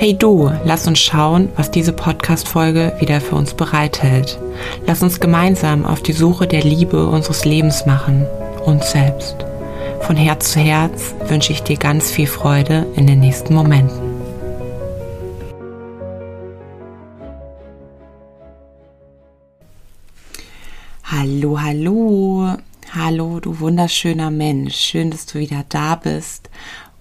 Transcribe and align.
Hey 0.00 0.16
du, 0.16 0.50
lass 0.64 0.86
uns 0.86 0.98
schauen, 0.98 1.50
was 1.56 1.70
diese 1.70 1.92
Podcast-Folge 1.92 2.96
wieder 3.00 3.20
für 3.20 3.34
uns 3.36 3.52
bereithält. 3.52 4.38
Lass 4.86 5.02
uns 5.02 5.20
gemeinsam 5.20 5.84
auf 5.84 6.02
die 6.02 6.14
Suche 6.14 6.46
der 6.46 6.62
Liebe 6.62 7.06
unseres 7.06 7.44
Lebens 7.44 7.84
machen, 7.84 8.24
uns 8.64 8.92
selbst. 8.92 9.36
Von 10.00 10.16
Herz 10.16 10.52
zu 10.52 10.60
Herz 10.60 11.14
wünsche 11.28 11.52
ich 11.52 11.62
dir 11.64 11.76
ganz 11.76 12.10
viel 12.10 12.26
Freude 12.26 12.86
in 12.96 13.06
den 13.06 13.20
nächsten 13.20 13.52
Momenten. 13.52 14.00
Hallo, 21.04 21.60
hallo, 21.60 22.56
hallo, 22.94 23.38
du 23.40 23.60
wunderschöner 23.60 24.30
Mensch. 24.30 24.76
Schön, 24.76 25.10
dass 25.10 25.26
du 25.26 25.40
wieder 25.40 25.66
da 25.68 25.96
bist 25.96 26.48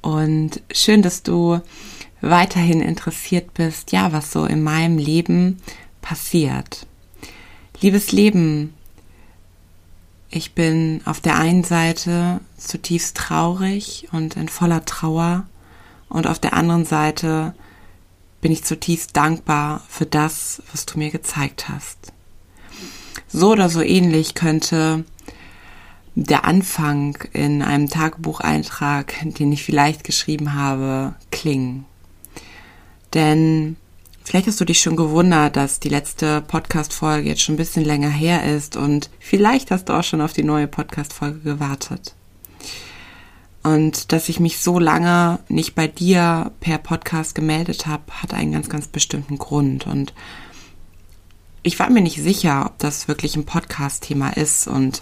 und 0.02 0.62
schön, 0.74 1.02
dass 1.02 1.24
du 1.24 1.62
weiterhin 2.22 2.82
interessiert 2.82 3.54
bist, 3.54 3.92
ja, 3.92 4.12
was 4.12 4.32
so 4.32 4.46
in 4.46 4.64
meinem 4.64 4.98
Leben 4.98 5.62
passiert. 6.02 6.86
Liebes 7.82 8.12
Leben, 8.12 8.74
ich 10.30 10.54
bin 10.54 11.02
auf 11.06 11.22
der 11.22 11.38
einen 11.38 11.64
Seite 11.64 12.40
zutiefst 12.58 13.18
traurig 13.18 14.08
und 14.12 14.36
in 14.36 14.50
voller 14.50 14.86
Trauer 14.86 15.48
und 16.08 16.28
auf 16.28 16.40
der 16.40 16.54
anderen 16.54 16.86
Seite 16.86 17.54
bin 18.42 18.52
ich 18.52 18.64
zutiefst 18.64 19.16
dankbar 19.18 19.84
für 19.90 20.06
das, 20.06 20.62
was 20.72 20.86
du 20.86 21.00
mir 21.00 21.10
gezeigt 21.10 21.68
hast. 21.70 22.14
So 23.28 23.52
oder 23.52 23.70
so 23.70 23.82
ähnlich 23.82 24.34
könnte 24.34 25.04
der 26.16 26.46
Anfang 26.46 27.18
in 27.34 27.62
einem 27.62 27.90
Tagebucheintrag, 27.90 29.16
den 29.24 29.52
ich 29.52 29.64
vielleicht 29.64 30.04
geschrieben 30.04 30.54
habe, 30.54 31.16
klingen. 31.32 31.86
Denn 33.14 33.76
vielleicht 34.24 34.48
hast 34.48 34.62
du 34.62 34.66
dich 34.66 34.82
schon 34.82 34.96
gewundert, 34.96 35.56
dass 35.56 35.80
die 35.80 35.90
letzte 35.90 36.42
Podcast-Folge 36.42 37.30
jetzt 37.30 37.42
schon 37.42 37.56
ein 37.56 37.60
bisschen 37.60 37.86
länger 37.86 38.10
her 38.10 38.44
ist 38.56 38.76
und 38.76 39.10
vielleicht 39.20 39.72
hast 39.72 39.90
du 39.90 39.94
auch 39.94 40.04
schon 40.04 40.22
auf 40.22 40.34
die 40.34 40.44
neue 40.44 40.68
Podcast-Folge 40.68 41.40
gewartet. 41.40 42.16
Und 43.64 44.12
dass 44.12 44.30
ich 44.30 44.40
mich 44.40 44.60
so 44.60 44.80
lange 44.80 45.40
nicht 45.50 45.76
bei 45.76 45.88
dir 45.88 46.52
per 46.60 46.78
Podcast 46.78 47.36
gemeldet 47.36 47.88
habe, 47.88 48.04
hat 48.22 48.34
einen 48.34 48.54
ganz, 48.54 48.70
ganz 48.70 48.88
bestimmten 48.88 49.38
Grund. 49.38 49.86
Und 49.86 50.14
ich 51.62 51.78
war 51.78 51.90
mir 51.90 52.02
nicht 52.02 52.22
sicher, 52.22 52.66
ob 52.66 52.78
das 52.78 53.08
wirklich 53.08 53.36
ein 53.36 53.46
Podcast-Thema 53.46 54.30
ist 54.38 54.68
und 54.68 55.02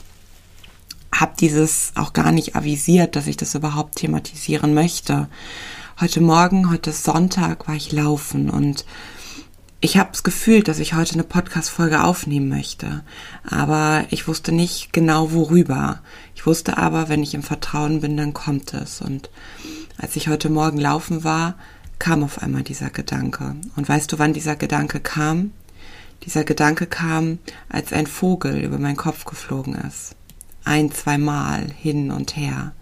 habe 1.13 1.35
dieses 1.39 1.91
auch 1.95 2.13
gar 2.13 2.31
nicht 2.31 2.55
avisiert, 2.55 3.15
dass 3.15 3.27
ich 3.27 3.37
das 3.37 3.55
überhaupt 3.55 3.95
thematisieren 3.97 4.73
möchte 4.73 5.29
heute 5.99 6.21
Morgen, 6.21 6.69
heute 6.69 6.91
Sonntag, 6.91 7.67
war 7.67 7.73
ich 7.73 7.91
laufen 7.91 8.51
und 8.51 8.85
ich 9.81 9.97
habe 9.97 10.11
das 10.11 10.21
Gefühl, 10.21 10.61
dass 10.61 10.77
ich 10.77 10.93
heute 10.93 11.13
eine 11.13 11.23
Podcast-Folge 11.23 12.03
aufnehmen 12.03 12.49
möchte, 12.49 13.03
aber 13.43 14.05
ich 14.11 14.27
wusste 14.27 14.51
nicht 14.51 14.93
genau 14.93 15.31
worüber. 15.31 16.01
Ich 16.35 16.45
wusste 16.45 16.77
aber, 16.77 17.09
wenn 17.09 17.23
ich 17.23 17.33
im 17.33 17.41
Vertrauen 17.41 18.01
bin, 18.01 18.15
dann 18.15 18.33
kommt 18.33 18.75
es. 18.75 19.01
Und 19.01 19.31
als 19.97 20.15
ich 20.15 20.27
heute 20.27 20.49
Morgen 20.49 20.77
laufen 20.77 21.23
war, 21.23 21.55
kam 21.97 22.23
auf 22.23 22.43
einmal 22.43 22.61
dieser 22.61 22.91
Gedanke. 22.91 23.55
Und 23.75 23.89
weißt 23.89 24.11
du, 24.11 24.19
wann 24.19 24.33
dieser 24.33 24.55
Gedanke 24.55 24.99
kam? 24.99 25.51
Dieser 26.25 26.43
Gedanke 26.43 26.85
kam, 26.85 27.39
als 27.69 27.91
ein 27.91 28.05
Vogel 28.05 28.63
über 28.63 28.77
meinen 28.77 28.97
Kopf 28.97 29.25
geflogen 29.25 29.73
ist. 29.73 30.15
Ein, 30.63 30.91
zweimal 30.91 31.71
hin 31.75 32.11
und 32.11 32.35
her. 32.35 32.73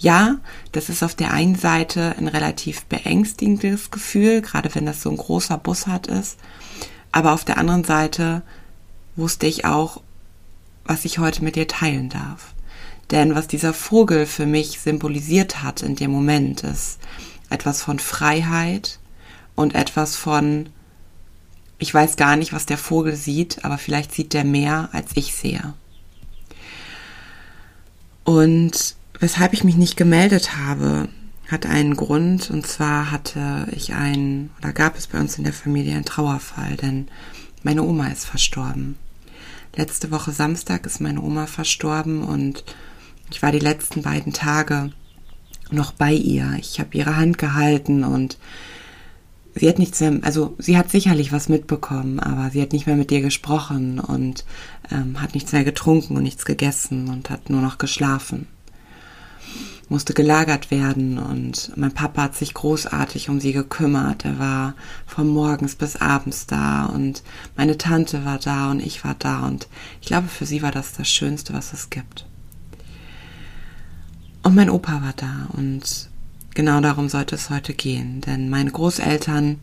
Ja, 0.00 0.38
das 0.72 0.88
ist 0.88 1.02
auf 1.02 1.14
der 1.14 1.30
einen 1.34 1.56
Seite 1.56 2.14
ein 2.16 2.26
relativ 2.26 2.84
beängstigendes 2.86 3.90
Gefühl, 3.90 4.40
gerade 4.40 4.74
wenn 4.74 4.86
das 4.86 5.02
so 5.02 5.10
ein 5.10 5.18
großer 5.18 5.58
Bussard 5.58 6.06
ist. 6.06 6.38
Aber 7.12 7.32
auf 7.32 7.44
der 7.44 7.58
anderen 7.58 7.84
Seite 7.84 8.40
wusste 9.14 9.46
ich 9.46 9.66
auch, 9.66 10.00
was 10.86 11.04
ich 11.04 11.18
heute 11.18 11.44
mit 11.44 11.54
dir 11.54 11.68
teilen 11.68 12.08
darf. 12.08 12.54
Denn 13.10 13.34
was 13.34 13.46
dieser 13.46 13.74
Vogel 13.74 14.24
für 14.24 14.46
mich 14.46 14.80
symbolisiert 14.80 15.62
hat 15.62 15.82
in 15.82 15.96
dem 15.96 16.12
Moment, 16.12 16.62
ist 16.62 16.98
etwas 17.50 17.82
von 17.82 17.98
Freiheit 17.98 19.00
und 19.54 19.74
etwas 19.74 20.16
von, 20.16 20.70
ich 21.78 21.92
weiß 21.92 22.16
gar 22.16 22.36
nicht, 22.36 22.54
was 22.54 22.64
der 22.64 22.78
Vogel 22.78 23.16
sieht, 23.16 23.66
aber 23.66 23.76
vielleicht 23.76 24.14
sieht 24.14 24.32
der 24.32 24.44
mehr, 24.44 24.88
als 24.92 25.10
ich 25.14 25.34
sehe. 25.34 25.74
Und 28.24 28.94
Weshalb 29.20 29.52
ich 29.52 29.64
mich 29.64 29.76
nicht 29.76 29.98
gemeldet 29.98 30.56
habe, 30.56 31.08
hat 31.46 31.66
einen 31.66 31.94
Grund 31.94 32.50
und 32.50 32.66
zwar 32.66 33.10
hatte 33.10 33.66
ich 33.72 33.92
einen 33.92 34.48
oder 34.58 34.72
gab 34.72 34.96
es 34.96 35.08
bei 35.08 35.20
uns 35.20 35.36
in 35.36 35.44
der 35.44 35.52
Familie 35.52 35.94
einen 35.94 36.06
Trauerfall, 36.06 36.76
denn 36.76 37.08
meine 37.62 37.82
Oma 37.82 38.08
ist 38.08 38.24
verstorben. 38.24 38.96
Letzte 39.76 40.10
Woche 40.10 40.32
Samstag 40.32 40.86
ist 40.86 41.02
meine 41.02 41.20
Oma 41.20 41.46
verstorben 41.46 42.22
und 42.22 42.64
ich 43.30 43.42
war 43.42 43.52
die 43.52 43.58
letzten 43.58 44.00
beiden 44.00 44.32
Tage 44.32 44.90
noch 45.70 45.92
bei 45.92 46.14
ihr. 46.14 46.56
Ich 46.58 46.80
habe 46.80 46.96
ihre 46.96 47.16
Hand 47.16 47.36
gehalten 47.36 48.04
und 48.04 48.38
sie 49.54 49.68
hat 49.68 49.78
nichts 49.78 50.00
mehr, 50.00 50.18
also 50.22 50.54
sie 50.58 50.78
hat 50.78 50.90
sicherlich 50.90 51.30
was 51.30 51.50
mitbekommen, 51.50 52.20
aber 52.20 52.48
sie 52.50 52.62
hat 52.62 52.72
nicht 52.72 52.86
mehr 52.86 52.96
mit 52.96 53.10
dir 53.10 53.20
gesprochen 53.20 53.98
und 53.98 54.46
ähm, 54.90 55.20
hat 55.20 55.34
nichts 55.34 55.52
mehr 55.52 55.64
getrunken 55.64 56.16
und 56.16 56.22
nichts 56.22 56.46
gegessen 56.46 57.10
und 57.10 57.28
hat 57.28 57.50
nur 57.50 57.60
noch 57.60 57.76
geschlafen 57.76 58.46
musste 59.90 60.14
gelagert 60.14 60.70
werden 60.70 61.18
und 61.18 61.72
mein 61.76 61.92
Papa 61.92 62.22
hat 62.22 62.36
sich 62.36 62.54
großartig 62.54 63.28
um 63.28 63.40
sie 63.40 63.52
gekümmert. 63.52 64.24
Er 64.24 64.38
war 64.38 64.74
von 65.04 65.28
morgens 65.28 65.74
bis 65.74 65.96
abends 65.96 66.46
da 66.46 66.86
und 66.86 67.24
meine 67.56 67.76
Tante 67.76 68.24
war 68.24 68.38
da 68.38 68.70
und 68.70 68.80
ich 68.80 69.04
war 69.04 69.16
da 69.18 69.46
und 69.46 69.66
ich 70.00 70.06
glaube, 70.06 70.28
für 70.28 70.46
sie 70.46 70.62
war 70.62 70.70
das 70.70 70.92
das 70.92 71.08
Schönste, 71.08 71.52
was 71.52 71.72
es 71.72 71.90
gibt. 71.90 72.24
Und 74.44 74.54
mein 74.54 74.70
Opa 74.70 75.02
war 75.02 75.12
da 75.16 75.48
und 75.54 76.08
genau 76.54 76.80
darum 76.80 77.08
sollte 77.08 77.34
es 77.34 77.50
heute 77.50 77.74
gehen, 77.74 78.20
denn 78.20 78.48
meine 78.48 78.70
Großeltern 78.70 79.58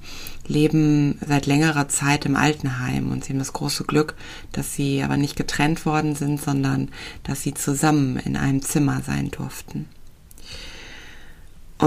leben 0.46 1.20
seit 1.26 1.46
längerer 1.46 1.88
Zeit 1.88 2.26
im 2.26 2.36
Altenheim 2.36 3.14
und 3.14 3.24
sie 3.24 3.32
haben 3.32 3.40
das 3.40 3.54
große 3.54 3.86
Glück, 3.86 4.16
dass 4.52 4.74
sie 4.74 5.04
aber 5.04 5.16
nicht 5.16 5.38
getrennt 5.38 5.86
worden 5.86 6.16
sind, 6.16 6.42
sondern 6.42 6.90
dass 7.24 7.44
sie 7.44 7.54
zusammen 7.54 8.18
in 8.18 8.36
einem 8.36 8.62
Zimmer 8.62 9.02
sein 9.06 9.32
durften. 9.32 9.86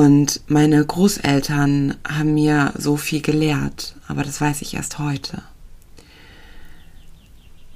Und 0.01 0.41
meine 0.47 0.83
Großeltern 0.83 1.95
haben 2.09 2.33
mir 2.33 2.73
so 2.79 2.97
viel 2.97 3.21
gelehrt, 3.21 3.97
aber 4.09 4.23
das 4.23 4.41
weiß 4.41 4.63
ich 4.63 4.73
erst 4.73 4.99
heute. 4.99 5.43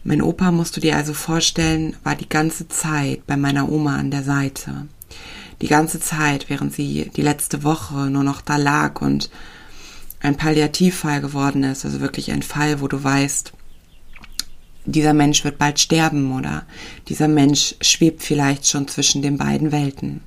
Mein 0.04 0.22
Opa, 0.22 0.50
musst 0.50 0.74
du 0.74 0.80
dir 0.80 0.96
also 0.96 1.12
vorstellen, 1.12 1.96
war 2.02 2.16
die 2.16 2.30
ganze 2.30 2.66
Zeit 2.68 3.26
bei 3.26 3.36
meiner 3.36 3.70
Oma 3.70 3.98
an 3.98 4.10
der 4.10 4.22
Seite. 4.22 4.88
Die 5.60 5.66
ganze 5.66 6.00
Zeit, 6.00 6.48
während 6.48 6.72
sie 6.72 7.10
die 7.14 7.20
letzte 7.20 7.62
Woche 7.62 8.08
nur 8.08 8.24
noch 8.24 8.40
da 8.40 8.56
lag 8.56 9.02
und 9.02 9.28
ein 10.20 10.38
Palliativfall 10.38 11.20
geworden 11.20 11.62
ist, 11.62 11.84
also 11.84 12.00
wirklich 12.00 12.32
ein 12.32 12.42
Fall, 12.42 12.80
wo 12.80 12.88
du 12.88 13.04
weißt, 13.04 13.52
dieser 14.86 15.12
Mensch 15.12 15.44
wird 15.44 15.58
bald 15.58 15.78
sterben 15.78 16.34
oder 16.34 16.64
dieser 17.06 17.28
Mensch 17.28 17.74
schwebt 17.82 18.22
vielleicht 18.22 18.66
schon 18.66 18.88
zwischen 18.88 19.20
den 19.20 19.36
beiden 19.36 19.72
Welten. 19.72 20.22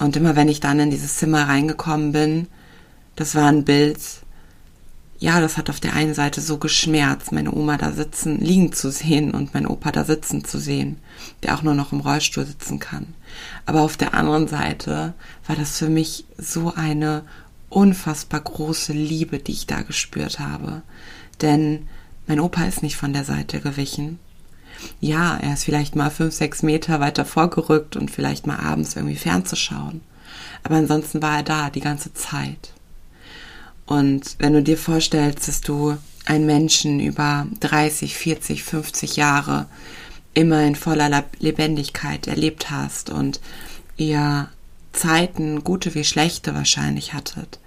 Und 0.00 0.16
immer 0.16 0.34
wenn 0.34 0.48
ich 0.48 0.60
dann 0.60 0.80
in 0.80 0.90
dieses 0.90 1.18
Zimmer 1.18 1.46
reingekommen 1.46 2.12
bin, 2.12 2.48
das 3.16 3.34
war 3.34 3.48
ein 3.48 3.64
Bild, 3.64 4.00
ja, 5.18 5.40
das 5.42 5.58
hat 5.58 5.68
auf 5.68 5.78
der 5.78 5.92
einen 5.92 6.14
Seite 6.14 6.40
so 6.40 6.56
geschmerzt, 6.56 7.32
meine 7.32 7.52
Oma 7.52 7.76
da 7.76 7.92
sitzen, 7.92 8.40
liegen 8.40 8.72
zu 8.72 8.90
sehen 8.90 9.32
und 9.32 9.52
mein 9.52 9.66
Opa 9.66 9.92
da 9.92 10.04
sitzen 10.04 10.42
zu 10.42 10.58
sehen, 10.58 10.96
der 11.42 11.54
auch 11.54 11.62
nur 11.62 11.74
noch 11.74 11.92
im 11.92 12.00
Rollstuhl 12.00 12.46
sitzen 12.46 12.78
kann. 12.78 13.08
Aber 13.66 13.82
auf 13.82 13.98
der 13.98 14.14
anderen 14.14 14.48
Seite 14.48 15.12
war 15.46 15.56
das 15.56 15.76
für 15.76 15.90
mich 15.90 16.24
so 16.38 16.72
eine 16.74 17.22
unfassbar 17.68 18.40
große 18.40 18.94
Liebe, 18.94 19.38
die 19.38 19.52
ich 19.52 19.66
da 19.66 19.82
gespürt 19.82 20.40
habe. 20.40 20.80
Denn 21.42 21.88
mein 22.26 22.40
Opa 22.40 22.64
ist 22.64 22.82
nicht 22.82 22.96
von 22.96 23.12
der 23.12 23.24
Seite 23.24 23.60
gewichen. 23.60 24.18
Ja, 25.00 25.36
er 25.36 25.54
ist 25.54 25.64
vielleicht 25.64 25.96
mal 25.96 26.10
fünf, 26.10 26.34
sechs 26.34 26.62
Meter 26.62 27.00
weiter 27.00 27.24
vorgerückt 27.24 27.96
und 27.96 28.10
vielleicht 28.10 28.46
mal 28.46 28.58
abends 28.58 28.96
irgendwie 28.96 29.16
fernzuschauen. 29.16 30.00
Aber 30.62 30.76
ansonsten 30.76 31.22
war 31.22 31.38
er 31.38 31.42
da 31.42 31.70
die 31.70 31.80
ganze 31.80 32.12
Zeit. 32.14 32.72
Und 33.86 34.36
wenn 34.38 34.52
du 34.52 34.62
dir 34.62 34.78
vorstellst, 34.78 35.48
dass 35.48 35.60
du 35.60 35.96
einen 36.26 36.46
Menschen 36.46 37.00
über 37.00 37.46
30, 37.60 38.14
40, 38.14 38.62
50 38.62 39.16
Jahre 39.16 39.66
immer 40.34 40.62
in 40.62 40.76
voller 40.76 41.24
Lebendigkeit 41.40 42.26
erlebt 42.26 42.70
hast 42.70 43.10
und 43.10 43.40
ihr 43.96 44.48
Zeiten, 44.92 45.64
gute 45.64 45.94
wie 45.94 46.04
schlechte 46.04 46.54
wahrscheinlich 46.54 47.14
hattet 47.14 47.58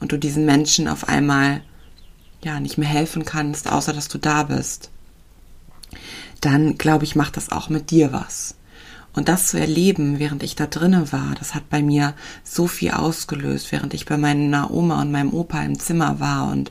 und 0.00 0.12
du 0.12 0.18
diesen 0.18 0.44
Menschen 0.44 0.88
auf 0.88 1.08
einmal 1.08 1.62
ja 2.42 2.58
nicht 2.58 2.78
mehr 2.78 2.88
helfen 2.88 3.24
kannst, 3.24 3.70
außer 3.70 3.92
dass 3.92 4.08
du 4.08 4.18
da 4.18 4.44
bist, 4.44 4.90
dann 6.40 6.78
glaube 6.78 7.04
ich, 7.04 7.16
macht 7.16 7.36
das 7.36 7.50
auch 7.50 7.68
mit 7.68 7.90
dir 7.90 8.12
was. 8.12 8.54
Und 9.12 9.28
das 9.28 9.48
zu 9.48 9.58
erleben, 9.58 10.18
während 10.18 10.42
ich 10.42 10.54
da 10.54 10.66
drinne 10.66 11.12
war, 11.12 11.34
das 11.38 11.54
hat 11.54 11.68
bei 11.68 11.82
mir 11.82 12.14
so 12.44 12.66
viel 12.66 12.92
ausgelöst, 12.92 13.72
während 13.72 13.92
ich 13.92 14.06
bei 14.06 14.16
meiner 14.16 14.70
Oma 14.70 15.00
und 15.00 15.10
meinem 15.10 15.34
Opa 15.34 15.62
im 15.62 15.78
Zimmer 15.78 16.20
war 16.20 16.50
und 16.50 16.70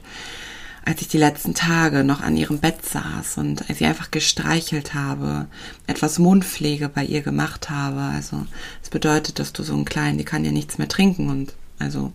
als 0.86 1.02
ich 1.02 1.08
die 1.08 1.18
letzten 1.18 1.54
Tage 1.54 2.04
noch 2.04 2.22
an 2.22 2.36
ihrem 2.36 2.60
Bett 2.60 2.84
saß 2.84 3.38
und 3.38 3.64
sie 3.68 3.86
einfach 3.86 4.10
gestreichelt 4.10 4.96
habe, 4.96 5.46
etwas 5.86 6.18
Mundpflege 6.18 6.90
bei 6.90 7.04
ihr 7.04 7.22
gemacht 7.22 7.70
habe. 7.70 8.00
Also 8.00 8.48
es 8.82 8.90
bedeutet, 8.90 9.38
dass 9.38 9.54
du 9.54 9.62
so 9.62 9.74
einen 9.76 9.86
kleinen, 9.86 10.18
die 10.18 10.24
kann 10.24 10.46
ja 10.46 10.52
nichts 10.52 10.80
mehr 10.80 10.88
trinken 10.88 11.30
und 11.30 11.54
also 11.78 12.12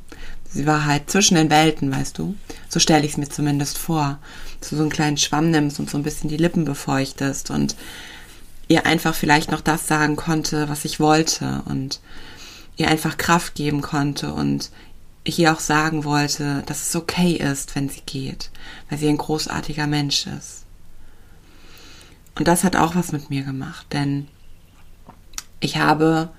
sie 0.54 0.66
war 0.66 0.86
halt 0.86 1.10
zwischen 1.10 1.34
den 1.34 1.50
Welten, 1.50 1.92
weißt 1.92 2.16
du. 2.16 2.34
So 2.68 2.80
stelle 2.80 3.04
ich 3.04 3.12
es 3.12 3.16
mir 3.18 3.28
zumindest 3.28 3.76
vor. 3.76 4.18
Dass 4.60 4.70
du 4.70 4.76
so 4.76 4.82
einen 4.82 4.90
kleinen 4.90 5.18
Schwamm 5.18 5.50
nimmst 5.50 5.80
und 5.80 5.90
so 5.90 5.98
ein 5.98 6.04
bisschen 6.04 6.30
die 6.30 6.36
Lippen 6.36 6.64
befeuchtest 6.64 7.50
und 7.50 7.76
ihr 8.68 8.86
einfach 8.86 9.14
vielleicht 9.14 9.50
noch 9.50 9.60
das 9.60 9.86
sagen 9.86 10.16
konnte, 10.16 10.68
was 10.68 10.84
ich 10.84 11.00
wollte 11.00 11.62
und 11.66 12.00
ihr 12.76 12.88
einfach 12.88 13.18
Kraft 13.18 13.54
geben 13.54 13.82
konnte 13.82 14.32
und 14.32 14.70
ich 15.24 15.38
ihr 15.38 15.52
auch 15.52 15.60
sagen 15.60 16.04
wollte, 16.04 16.62
dass 16.66 16.88
es 16.88 16.96
okay 16.96 17.32
ist, 17.32 17.74
wenn 17.74 17.88
sie 17.88 18.02
geht, 18.04 18.50
weil 18.88 18.98
sie 18.98 19.08
ein 19.08 19.18
großartiger 19.18 19.86
Mensch 19.86 20.26
ist. 20.26 20.64
Und 22.36 22.48
das 22.48 22.64
hat 22.64 22.76
auch 22.76 22.94
was 22.94 23.12
mit 23.12 23.30
mir 23.30 23.42
gemacht, 23.42 23.86
denn 23.92 24.28
ich 25.60 25.78
habe, 25.78 26.30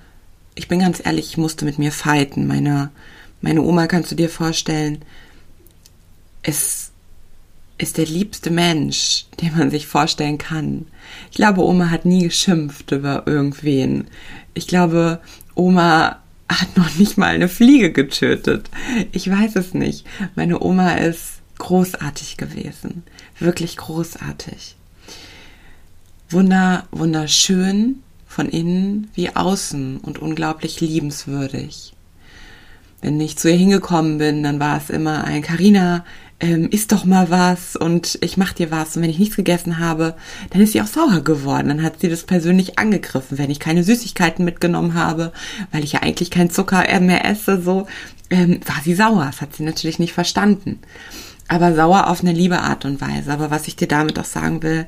ich 0.53 0.67
bin 0.67 0.79
ganz 0.79 1.03
ehrlich, 1.03 1.29
ich 1.29 1.37
musste 1.37 1.65
mit 1.65 1.79
mir 1.79 1.91
fighten. 1.91 2.47
Meine, 2.47 2.91
meine 3.45 3.61
Oma, 3.61 3.85
kannst 3.85 4.09
du 4.09 4.15
dir 4.15 4.27
vorstellen, 4.29 5.05
ist, 6.41 6.91
ist 7.77 7.99
der 7.99 8.07
liebste 8.07 8.49
Mensch, 8.49 9.27
den 9.39 9.55
man 9.55 9.69
sich 9.69 9.85
vorstellen 9.85 10.39
kann. 10.39 10.87
Ich 11.29 11.35
glaube, 11.35 11.63
Oma 11.63 11.91
hat 11.91 12.05
nie 12.05 12.23
geschimpft 12.23 12.91
über 12.91 13.27
irgendwen. 13.27 14.07
Ich 14.55 14.65
glaube, 14.65 15.19
Oma 15.53 16.23
hat 16.49 16.75
noch 16.75 16.95
nicht 16.95 17.19
mal 17.19 17.35
eine 17.35 17.47
Fliege 17.47 17.91
getötet. 17.91 18.71
Ich 19.11 19.29
weiß 19.29 19.57
es 19.57 19.75
nicht. 19.75 20.07
Meine 20.33 20.59
Oma 20.63 20.95
ist 20.95 21.33
großartig 21.59 22.37
gewesen. 22.37 23.03
Wirklich 23.37 23.77
großartig. 23.77 24.75
Wunder, 26.31 26.87
wunderschön 26.89 28.01
von 28.25 28.49
innen 28.49 29.11
wie 29.13 29.35
außen 29.35 29.97
und 29.97 30.17
unglaublich 30.17 30.81
liebenswürdig. 30.81 31.94
Wenn 33.05 33.21
ich 33.21 33.37
zu 33.37 33.51
ihr 33.51 33.55
hingekommen 33.55 34.17
bin, 34.17 34.41
dann 34.41 34.59
war 34.59 34.77
es 34.77 34.89
immer 34.89 35.25
ein 35.25 35.43
Karina, 35.43 36.03
ähm, 36.39 36.69
isst 36.71 36.91
doch 36.91 37.05
mal 37.05 37.29
was 37.29 37.75
und 37.75 38.17
ich 38.21 38.35
mach 38.35 38.51
dir 38.51 38.71
was. 38.71 38.97
Und 38.97 39.03
wenn 39.03 39.11
ich 39.11 39.19
nichts 39.19 39.35
gegessen 39.35 39.77
habe, 39.77 40.15
dann 40.49 40.59
ist 40.59 40.71
sie 40.71 40.81
auch 40.81 40.87
sauer 40.87 41.21
geworden. 41.21 41.67
Dann 41.67 41.83
hat 41.83 42.01
sie 42.01 42.09
das 42.09 42.23
persönlich 42.23 42.79
angegriffen, 42.79 43.37
wenn 43.37 43.51
ich 43.51 43.59
keine 43.59 43.83
Süßigkeiten 43.83 44.43
mitgenommen 44.43 44.95
habe, 44.95 45.33
weil 45.71 45.83
ich 45.83 45.91
ja 45.91 46.01
eigentlich 46.01 46.31
keinen 46.31 46.49
Zucker 46.49 46.83
mehr 46.99 47.29
esse, 47.29 47.61
so, 47.61 47.85
ähm, 48.31 48.59
war 48.65 48.81
sie 48.83 48.95
sauer. 48.95 49.27
Das 49.27 49.39
hat 49.39 49.55
sie 49.55 49.61
natürlich 49.61 49.99
nicht 49.99 50.13
verstanden. 50.13 50.79
Aber 51.47 51.75
sauer 51.75 52.07
auf 52.07 52.21
eine 52.21 52.33
liebe 52.33 52.59
Art 52.59 52.85
und 52.85 53.01
Weise. 53.01 53.31
Aber 53.31 53.51
was 53.51 53.67
ich 53.67 53.75
dir 53.75 53.87
damit 53.87 54.17
auch 54.17 54.25
sagen 54.25 54.63
will, 54.63 54.87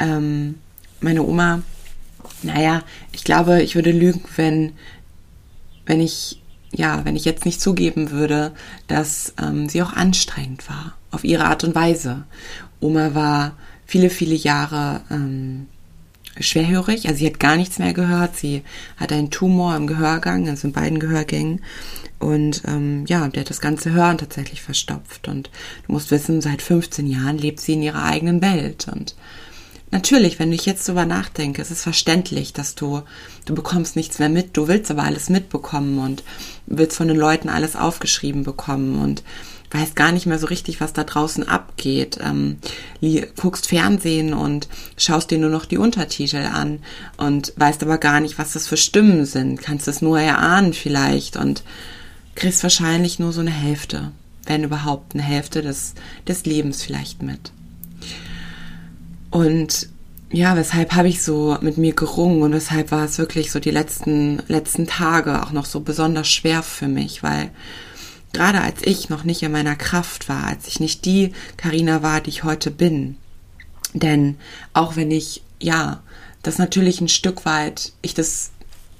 ähm, 0.00 0.56
meine 1.00 1.22
Oma, 1.22 1.62
naja, 2.42 2.82
ich 3.12 3.22
glaube, 3.22 3.62
ich 3.62 3.76
würde 3.76 3.92
lügen, 3.92 4.24
wenn, 4.34 4.72
wenn 5.86 6.00
ich 6.00 6.41
ja, 6.72 7.04
wenn 7.04 7.16
ich 7.16 7.24
jetzt 7.24 7.44
nicht 7.44 7.60
zugeben 7.60 8.10
würde, 8.10 8.52
dass 8.88 9.34
ähm, 9.40 9.68
sie 9.68 9.82
auch 9.82 9.92
anstrengend 9.92 10.68
war, 10.68 10.94
auf 11.10 11.24
ihre 11.24 11.44
Art 11.44 11.64
und 11.64 11.74
Weise. 11.74 12.24
Oma 12.80 13.14
war 13.14 13.52
viele, 13.86 14.10
viele 14.10 14.34
Jahre 14.34 15.02
ähm, 15.10 15.66
schwerhörig, 16.40 17.06
also 17.06 17.18
sie 17.18 17.26
hat 17.26 17.38
gar 17.38 17.56
nichts 17.56 17.78
mehr 17.78 17.92
gehört. 17.92 18.36
Sie 18.36 18.62
hat 18.96 19.12
einen 19.12 19.30
Tumor 19.30 19.76
im 19.76 19.86
Gehörgang, 19.86 20.48
also 20.48 20.68
in 20.68 20.72
beiden 20.72 20.98
Gehörgängen. 20.98 21.60
Und 22.18 22.62
ähm, 22.66 23.04
ja, 23.06 23.28
der 23.28 23.42
hat 23.42 23.50
das 23.50 23.60
ganze 23.60 23.92
Hören 23.92 24.18
tatsächlich 24.18 24.62
verstopft. 24.62 25.28
Und 25.28 25.50
du 25.86 25.92
musst 25.92 26.10
wissen, 26.10 26.40
seit 26.40 26.62
15 26.62 27.06
Jahren 27.06 27.36
lebt 27.36 27.60
sie 27.60 27.74
in 27.74 27.82
ihrer 27.82 28.04
eigenen 28.04 28.40
Welt. 28.40 28.86
Und 28.90 29.16
Natürlich, 29.92 30.38
wenn 30.38 30.52
ich 30.52 30.64
jetzt 30.64 30.88
darüber 30.88 31.04
nachdenke, 31.04 31.60
ist 31.60 31.70
es 31.70 31.82
verständlich, 31.82 32.54
dass 32.54 32.74
du, 32.74 33.02
du 33.44 33.54
bekommst 33.54 33.94
nichts 33.94 34.18
mehr 34.18 34.30
mit, 34.30 34.56
du 34.56 34.66
willst 34.66 34.90
aber 34.90 35.02
alles 35.02 35.28
mitbekommen 35.28 35.98
und 35.98 36.24
willst 36.64 36.96
von 36.96 37.08
den 37.08 37.18
Leuten 37.18 37.50
alles 37.50 37.76
aufgeschrieben 37.76 38.42
bekommen 38.42 39.02
und 39.02 39.22
weißt 39.70 39.94
gar 39.94 40.10
nicht 40.12 40.24
mehr 40.24 40.38
so 40.38 40.46
richtig, 40.46 40.80
was 40.80 40.94
da 40.94 41.04
draußen 41.04 41.46
abgeht. 41.46 42.18
Ähm, 42.22 42.56
guckst 43.36 43.68
Fernsehen 43.68 44.32
und 44.32 44.66
schaust 44.96 45.30
dir 45.30 45.36
nur 45.36 45.50
noch 45.50 45.66
die 45.66 45.76
Untertitel 45.76 46.38
an 46.38 46.78
und 47.18 47.52
weißt 47.56 47.82
aber 47.82 47.98
gar 47.98 48.20
nicht, 48.20 48.38
was 48.38 48.54
das 48.54 48.66
für 48.66 48.78
Stimmen 48.78 49.26
sind. 49.26 49.60
Kannst 49.60 49.88
es 49.88 50.00
nur 50.00 50.18
erahnen 50.18 50.72
vielleicht 50.72 51.36
und 51.36 51.64
kriegst 52.34 52.62
wahrscheinlich 52.62 53.18
nur 53.18 53.34
so 53.34 53.42
eine 53.42 53.50
Hälfte, 53.50 54.10
wenn 54.46 54.64
überhaupt 54.64 55.12
eine 55.12 55.22
Hälfte 55.22 55.60
des, 55.60 55.92
des 56.26 56.46
Lebens 56.46 56.82
vielleicht 56.82 57.22
mit. 57.22 57.52
Und 59.32 59.88
ja, 60.30 60.56
weshalb 60.56 60.94
habe 60.94 61.08
ich 61.08 61.22
so 61.22 61.56
mit 61.62 61.78
mir 61.78 61.94
gerungen 61.94 62.42
und 62.42 62.52
weshalb 62.52 62.90
war 62.90 63.04
es 63.04 63.18
wirklich 63.18 63.50
so 63.50 63.60
die 63.60 63.70
letzten, 63.70 64.42
letzten 64.46 64.86
Tage 64.86 65.42
auch 65.42 65.52
noch 65.52 65.64
so 65.64 65.80
besonders 65.80 66.28
schwer 66.28 66.62
für 66.62 66.86
mich, 66.86 67.22
weil 67.22 67.50
gerade 68.34 68.60
als 68.60 68.82
ich 68.82 69.08
noch 69.08 69.24
nicht 69.24 69.42
in 69.42 69.50
meiner 69.50 69.74
Kraft 69.74 70.28
war, 70.28 70.44
als 70.44 70.68
ich 70.68 70.80
nicht 70.80 71.06
die 71.06 71.32
Karina 71.56 72.02
war, 72.02 72.20
die 72.20 72.30
ich 72.30 72.44
heute 72.44 72.70
bin, 72.70 73.16
denn 73.94 74.36
auch 74.74 74.96
wenn 74.96 75.10
ich, 75.10 75.42
ja, 75.60 76.02
das 76.42 76.58
natürlich 76.58 77.00
ein 77.00 77.08
Stück 77.08 77.46
weit, 77.46 77.92
ich 78.02 78.12
das 78.12 78.50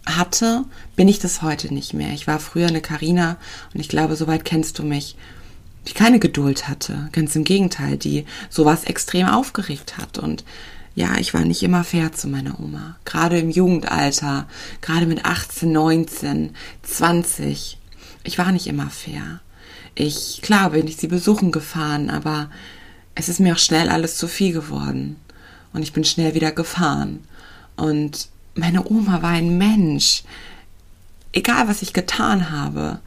hatte, 0.06 0.64
bin 0.96 1.08
ich 1.08 1.18
das 1.18 1.42
heute 1.42 1.72
nicht 1.72 1.92
mehr. 1.92 2.12
Ich 2.14 2.26
war 2.26 2.40
früher 2.40 2.68
eine 2.68 2.80
Karina 2.80 3.36
und 3.74 3.80
ich 3.80 3.88
glaube, 3.88 4.16
soweit 4.16 4.46
kennst 4.46 4.78
du 4.78 4.82
mich 4.82 5.14
die 5.88 5.94
keine 5.94 6.18
Geduld 6.18 6.68
hatte. 6.68 7.08
Ganz 7.12 7.34
im 7.34 7.44
Gegenteil, 7.44 7.96
die 7.96 8.24
sowas 8.50 8.84
extrem 8.84 9.26
aufgeregt 9.26 9.98
hat. 9.98 10.18
Und 10.18 10.44
ja, 10.94 11.16
ich 11.18 11.34
war 11.34 11.42
nicht 11.44 11.62
immer 11.62 11.84
fair 11.84 12.12
zu 12.12 12.28
meiner 12.28 12.60
Oma. 12.60 12.96
Gerade 13.04 13.38
im 13.38 13.50
Jugendalter, 13.50 14.46
gerade 14.80 15.06
mit 15.06 15.24
18, 15.24 15.72
19, 15.72 16.54
20. 16.82 17.78
Ich 18.24 18.38
war 18.38 18.52
nicht 18.52 18.66
immer 18.66 18.90
fair. 18.90 19.40
Ich, 19.94 20.40
klar, 20.42 20.70
bin 20.70 20.86
ich 20.86 20.96
sie 20.96 21.08
besuchen 21.08 21.52
gefahren, 21.52 22.10
aber 22.10 22.50
es 23.14 23.28
ist 23.28 23.40
mir 23.40 23.54
auch 23.54 23.58
schnell 23.58 23.88
alles 23.88 24.16
zu 24.16 24.28
viel 24.28 24.52
geworden. 24.52 25.16
Und 25.72 25.82
ich 25.82 25.92
bin 25.92 26.04
schnell 26.04 26.34
wieder 26.34 26.52
gefahren. 26.52 27.20
Und 27.76 28.28
meine 28.54 28.86
Oma 28.86 29.22
war 29.22 29.30
ein 29.30 29.56
Mensch. 29.58 30.24
Egal, 31.32 31.68
was 31.68 31.82
ich 31.82 31.92
getan 31.94 32.50
habe, 32.50 33.00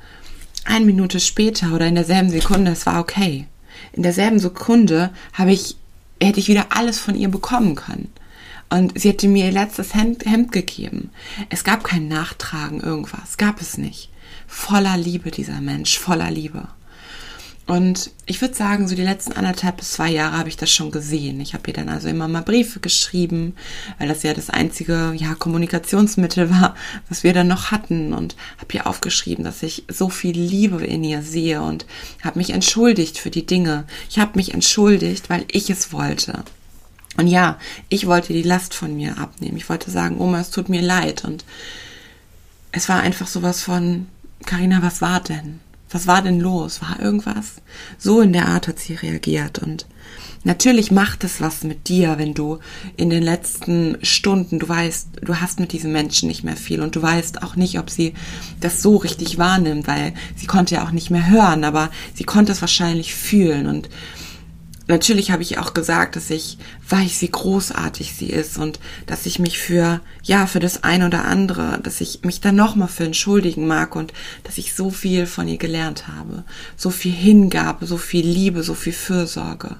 eine 0.65 0.85
Minute 0.85 1.19
später 1.19 1.73
oder 1.73 1.88
in 1.88 1.95
derselben 1.95 2.29
Sekunde, 2.29 2.72
es 2.72 2.86
war 2.86 3.00
okay. 3.00 3.48
In 3.93 4.03
derselben 4.03 4.39
Sekunde 4.39 5.12
habe 5.34 5.53
ich, 5.53 5.77
hätte 6.22 6.39
ich 6.39 6.48
wieder 6.48 6.67
alles 6.69 7.00
von 7.00 7.15
ihr 7.15 7.29
bekommen 7.29 7.75
können. 7.75 8.12
Und 8.69 9.00
sie 9.00 9.10
hätte 9.10 9.27
mir 9.27 9.45
ihr 9.45 9.51
letztes 9.51 9.93
Hemd, 9.93 10.25
Hemd 10.25 10.51
gegeben. 10.51 11.12
Es 11.50 11.63
gab 11.63 11.84
kein 11.84 12.07
Nachtragen, 12.07 12.81
irgendwas. 12.81 13.38
Gab 13.38 13.62
es 13.62 13.77
nicht. 13.77 14.10
Voller 14.48 14.98
Liebe, 14.98 15.31
dieser 15.31 15.62
Mensch, 15.62 16.00
voller 16.00 16.31
Liebe. 16.31 16.67
Und 17.67 18.12
ich 18.27 18.41
würde 18.41 18.53
sagen, 18.53 18.88
so 18.88 18.95
die 18.95 19.01
letzten 19.01 19.34
anderthalb 19.34 19.77
bis 19.77 19.93
zwei 19.93 20.12
Jahre 20.12 20.38
habe 20.38 20.50
ich 20.50 20.57
das 20.57 20.72
schon 20.72 20.91
gesehen. 20.91 21.41
Ich 21.41 21.55
habe 21.55 21.63
ihr 21.67 21.74
dann 21.74 21.89
also 21.89 22.07
immer 22.07 22.27
mal 22.27 22.43
Briefe 22.43 22.79
geschrieben, 22.79 23.55
weil 23.98 24.07
das 24.07 24.22
ja 24.22 24.36
das 24.36 24.51
einzige 24.51 25.13
ja, 25.17 25.34
Kommunikationsmittel 25.34 26.50
war, 26.51 26.75
was 27.10 27.24
wir 27.24 27.34
dann 27.34 27.48
noch 27.48 27.72
hatten. 27.72 28.13
Und 28.13 28.36
habe 28.60 28.74
ihr 28.74 28.86
aufgeschrieben, 28.86 29.43
dass 29.43 29.63
ich 29.63 29.84
so 29.88 30.10
viel 30.10 30.38
Liebe 30.39 30.86
in 30.86 31.03
ihr 31.03 31.24
sehe 31.24 31.62
und 31.62 31.88
habe 32.24 32.38
mich 32.38 32.51
entschuldigt 32.51 33.17
für 33.17 33.31
die 33.31 33.48
Dinge. 33.48 33.86
Ich 34.12 34.19
habe 34.19 34.34
mich 34.36 34.53
entschuldigt, 34.53 35.31
weil 35.31 35.45
ich 35.51 35.72
es 35.72 35.91
wollte. 35.91 36.43
Und 37.17 37.27
ja, 37.27 37.57
ich 37.89 38.05
wollte 38.05 38.34
die 38.34 38.43
Last 38.43 38.75
von 38.75 38.95
mir 38.95 39.17
abnehmen. 39.17 39.57
Ich 39.57 39.69
wollte 39.69 39.89
sagen, 39.89 40.19
Oma, 40.19 40.41
es 40.41 40.51
tut 40.51 40.69
mir 40.69 40.81
leid. 40.81 41.24
Und 41.24 41.45
es 42.72 42.89
war 42.89 43.00
einfach 43.00 43.27
sowas 43.27 43.63
von, 43.63 44.05
Karina, 44.45 44.84
was 44.84 45.01
war 45.01 45.19
denn? 45.22 45.62
Was 45.89 46.08
war 46.08 46.22
denn 46.22 46.39
los? 46.39 46.82
War 46.82 47.00
irgendwas? 47.00 47.62
So 47.98 48.22
in 48.22 48.34
der 48.34 48.48
Art 48.48 48.68
hat 48.68 48.80
sie 48.80 48.96
reagiert 48.96 49.60
und 49.60 49.86
natürlich 50.44 50.92
macht 50.92 51.24
es 51.24 51.42
was 51.42 51.63
mit 51.63 51.89
dir, 51.89 52.18
wenn 52.18 52.34
du 52.34 52.60
in 52.98 53.10
den 53.10 53.24
letzten 53.24 53.98
Stunden, 54.01 54.60
du 54.60 54.70
weißt, 54.70 55.10
du 55.22 55.42
hast 55.42 55.60
mit 55.60 55.72
diesem 55.74 55.92
Menschen 55.92 56.27
nicht 56.27 56.44
mehr 56.44 56.56
viel 56.56 56.82
und 56.82 56.96
du 56.96 57.01
weißt 57.01 57.44
auch 57.44 57.56
nicht, 57.56 57.80
ob 57.80 57.89
sie 57.89 58.13
das 58.60 58.82
so 58.82 58.98
richtig 58.98 59.38
wahrnimmt, 59.38 59.88
weil 59.88 60.13
sie 60.36 60.48
konnte 60.48 60.75
ja 60.75 60.86
auch 60.86 60.92
nicht 60.92 61.10
mehr 61.10 61.27
hören, 61.27 61.63
aber 61.63 61.89
sie 62.13 62.24
konnte 62.24 62.51
es 62.51 62.62
wahrscheinlich 62.62 63.13
fühlen 63.13 63.68
und 63.68 63.89
natürlich 64.88 65.32
habe 65.32 65.42
ich 65.42 65.58
auch 65.58 65.74
gesagt, 65.74 66.15
dass 66.15 66.30
ich 66.30 66.58
weiß, 66.89 67.22
wie 67.22 67.30
großartig 67.30 68.13
sie 68.13 68.30
ist 68.30 68.58
und 68.58 68.80
dass 69.06 69.25
ich 69.25 69.39
mich 69.39 69.58
für, 69.58 70.01
ja, 70.24 70.48
für 70.48 70.60
das 70.60 70.84
ein 70.84 71.04
oder 71.04 71.25
andere, 71.25 71.80
dass 71.82 72.01
ich 72.01 72.24
mich 72.24 72.42
da 72.42 72.51
nochmal 72.51 72.88
für 72.88 73.06
entschuldigen 73.06 73.68
mag 73.68 73.96
und 73.96 74.13
dass 74.44 74.58
ich 74.58 74.75
so 74.75 74.89
viel 74.89 75.25
von 75.25 75.48
ihr 75.48 75.58
gelernt 75.58 76.08
habe. 76.08 76.44
So 76.75 76.89
viel 76.89 77.13
Hingabe, 77.13 77.86
so 77.86 77.98
viel 77.98 78.25
Liebe, 78.25 78.63
so 78.63 78.74
viel 78.74 78.94
Fürsorge. 78.94 79.77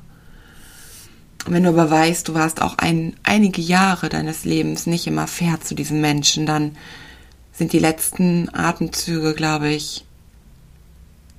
wenn 1.48 1.64
du 1.64 1.70
aber 1.70 1.92
weißt, 1.92 2.28
du 2.28 2.34
warst 2.34 2.62
auch 2.62 2.80
ein, 2.80 3.16
einige 3.24 3.62
Jahre 3.62 4.10
deines 4.10 4.46
Lebens 4.46 4.88
nicht 4.88 5.06
immer 5.06 5.28
fair 5.28 5.62
zu 5.62 5.76
diesen 5.76 6.02
Menschen, 6.02 6.48
dann 6.48 6.76
sind 7.54 7.72
die 7.72 7.80
letzten 7.80 8.50
Atemzüge, 8.54 9.34
glaube 9.36 9.70
ich, 9.70 10.06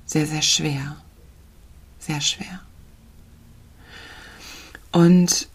sehr, 0.05 0.25
sehr 0.25 0.41
schwer. 0.41 0.95
Sehr 1.99 2.21
schwer. 2.21 2.61
Und 4.97 5.47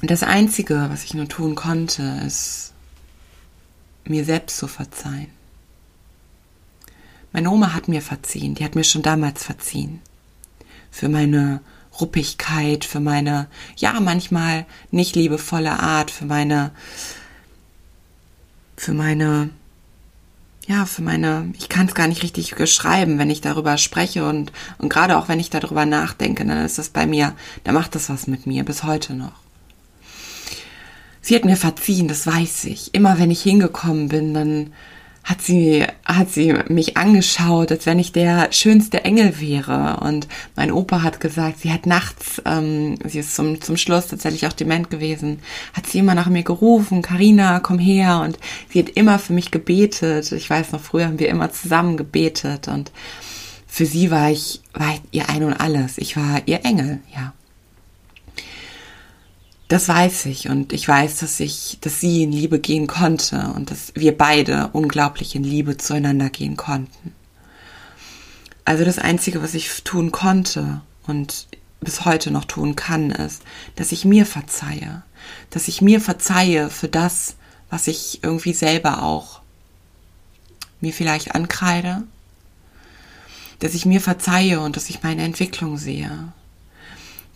das 0.00 0.22
Einzige, 0.22 0.86
was 0.90 1.02
ich 1.02 1.12
nur 1.14 1.28
tun 1.28 1.56
konnte, 1.56 2.20
ist, 2.24 2.72
mir 4.04 4.24
selbst 4.24 4.58
zu 4.58 4.68
verzeihen. 4.68 5.32
Meine 7.32 7.50
Oma 7.50 7.74
hat 7.74 7.88
mir 7.88 8.00
verziehen, 8.00 8.54
die 8.54 8.64
hat 8.64 8.76
mir 8.76 8.84
schon 8.84 9.02
damals 9.02 9.42
verziehen. 9.42 10.00
Für 10.92 11.08
meine 11.08 11.62
Ruppigkeit, 12.00 12.84
für 12.84 13.00
meine, 13.00 13.48
ja, 13.74 13.98
manchmal 13.98 14.66
nicht 14.92 15.16
liebevolle 15.16 15.72
Art, 15.80 16.12
für 16.12 16.26
meine, 16.26 16.70
für 18.76 18.94
meine, 18.94 19.50
ja, 20.72 20.86
für 20.86 21.02
meine, 21.02 21.52
ich 21.58 21.68
kann 21.68 21.86
es 21.86 21.94
gar 21.94 22.06
nicht 22.06 22.22
richtig 22.22 22.54
beschreiben, 22.54 23.18
wenn 23.18 23.28
ich 23.28 23.42
darüber 23.42 23.76
spreche 23.76 24.26
und, 24.26 24.52
und 24.78 24.88
gerade 24.88 25.18
auch 25.18 25.28
wenn 25.28 25.38
ich 25.38 25.50
darüber 25.50 25.84
nachdenke, 25.84 26.46
dann 26.46 26.64
ist 26.64 26.78
das 26.78 26.88
bei 26.88 27.06
mir, 27.06 27.34
da 27.64 27.72
macht 27.72 27.94
das 27.94 28.08
was 28.08 28.26
mit 28.26 28.46
mir, 28.46 28.64
bis 28.64 28.82
heute 28.82 29.14
noch. 29.14 29.32
Sie 31.20 31.36
hat 31.36 31.44
mir 31.44 31.56
verziehen, 31.56 32.08
das 32.08 32.26
weiß 32.26 32.64
ich. 32.64 32.94
Immer 32.94 33.18
wenn 33.18 33.30
ich 33.30 33.42
hingekommen 33.42 34.08
bin, 34.08 34.34
dann 34.34 34.72
hat 35.24 35.40
sie, 35.40 35.86
hat 36.04 36.30
sie 36.30 36.54
mich 36.68 36.96
angeschaut, 36.96 37.70
als 37.70 37.86
wenn 37.86 37.98
ich 37.98 38.12
der 38.12 38.48
schönste 38.50 39.04
Engel 39.04 39.40
wäre. 39.40 40.00
Und 40.00 40.26
mein 40.56 40.72
Opa 40.72 41.02
hat 41.02 41.20
gesagt, 41.20 41.60
sie 41.60 41.72
hat 41.72 41.86
nachts, 41.86 42.42
ähm, 42.44 42.98
sie 43.04 43.20
ist 43.20 43.36
zum, 43.36 43.60
zum 43.60 43.76
Schluss 43.76 44.08
tatsächlich 44.08 44.46
auch 44.46 44.52
dement 44.52 44.90
gewesen, 44.90 45.38
hat 45.74 45.86
sie 45.86 45.98
immer 45.98 46.14
nach 46.14 46.28
mir 46.28 46.42
gerufen, 46.42 47.02
Karina, 47.02 47.60
komm 47.60 47.78
her. 47.78 48.20
Und 48.24 48.38
sie 48.70 48.80
hat 48.80 48.90
immer 48.90 49.18
für 49.18 49.32
mich 49.32 49.50
gebetet. 49.50 50.32
Ich 50.32 50.50
weiß 50.50 50.72
noch, 50.72 50.80
früher 50.80 51.06
haben 51.06 51.20
wir 51.20 51.28
immer 51.28 51.52
zusammen 51.52 51.96
gebetet. 51.96 52.66
Und 52.66 52.90
für 53.66 53.86
sie 53.86 54.10
war 54.10 54.30
ich, 54.30 54.60
war 54.74 54.94
ich 54.94 55.02
ihr 55.12 55.28
ein 55.28 55.44
und 55.44 55.54
alles. 55.54 55.98
Ich 55.98 56.16
war 56.16 56.42
ihr 56.46 56.64
Engel, 56.64 56.98
ja. 57.14 57.32
Das 59.72 59.88
weiß 59.88 60.26
ich 60.26 60.50
und 60.50 60.74
ich 60.74 60.86
weiß, 60.86 61.20
dass 61.20 61.40
ich, 61.40 61.78
dass 61.80 61.98
sie 61.98 62.24
in 62.24 62.30
Liebe 62.30 62.58
gehen 62.58 62.86
konnte 62.86 63.54
und 63.56 63.70
dass 63.70 63.94
wir 63.94 64.14
beide 64.14 64.68
unglaublich 64.74 65.34
in 65.34 65.44
Liebe 65.44 65.78
zueinander 65.78 66.28
gehen 66.28 66.58
konnten. 66.58 67.14
Also 68.66 68.84
das 68.84 68.98
Einzige, 68.98 69.42
was 69.42 69.54
ich 69.54 69.82
tun 69.82 70.12
konnte 70.12 70.82
und 71.06 71.46
bis 71.80 72.04
heute 72.04 72.30
noch 72.30 72.44
tun 72.44 72.76
kann, 72.76 73.12
ist, 73.12 73.44
dass 73.76 73.92
ich 73.92 74.04
mir 74.04 74.26
verzeihe, 74.26 75.04
dass 75.48 75.68
ich 75.68 75.80
mir 75.80 76.02
verzeihe 76.02 76.68
für 76.68 76.88
das, 76.88 77.36
was 77.70 77.86
ich 77.86 78.22
irgendwie 78.22 78.52
selber 78.52 79.02
auch 79.02 79.40
mir 80.82 80.92
vielleicht 80.92 81.34
ankreide, 81.34 82.02
dass 83.60 83.72
ich 83.72 83.86
mir 83.86 84.02
verzeihe 84.02 84.60
und 84.60 84.76
dass 84.76 84.90
ich 84.90 85.02
meine 85.02 85.22
Entwicklung 85.22 85.78
sehe, 85.78 86.30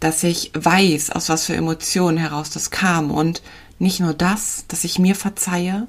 dass 0.01 0.23
ich 0.23 0.51
weiß, 0.55 1.11
aus 1.11 1.29
was 1.29 1.47
für 1.47 1.55
Emotionen 1.55 2.19
heraus 2.19 2.51
das 2.51 2.71
kam 2.71 3.11
und 3.11 3.43
nicht 3.79 4.01
nur 4.01 4.15
das, 4.15 4.65
dass 4.69 4.85
ich 4.85 4.99
mir 4.99 5.15
verzeihe, 5.15 5.87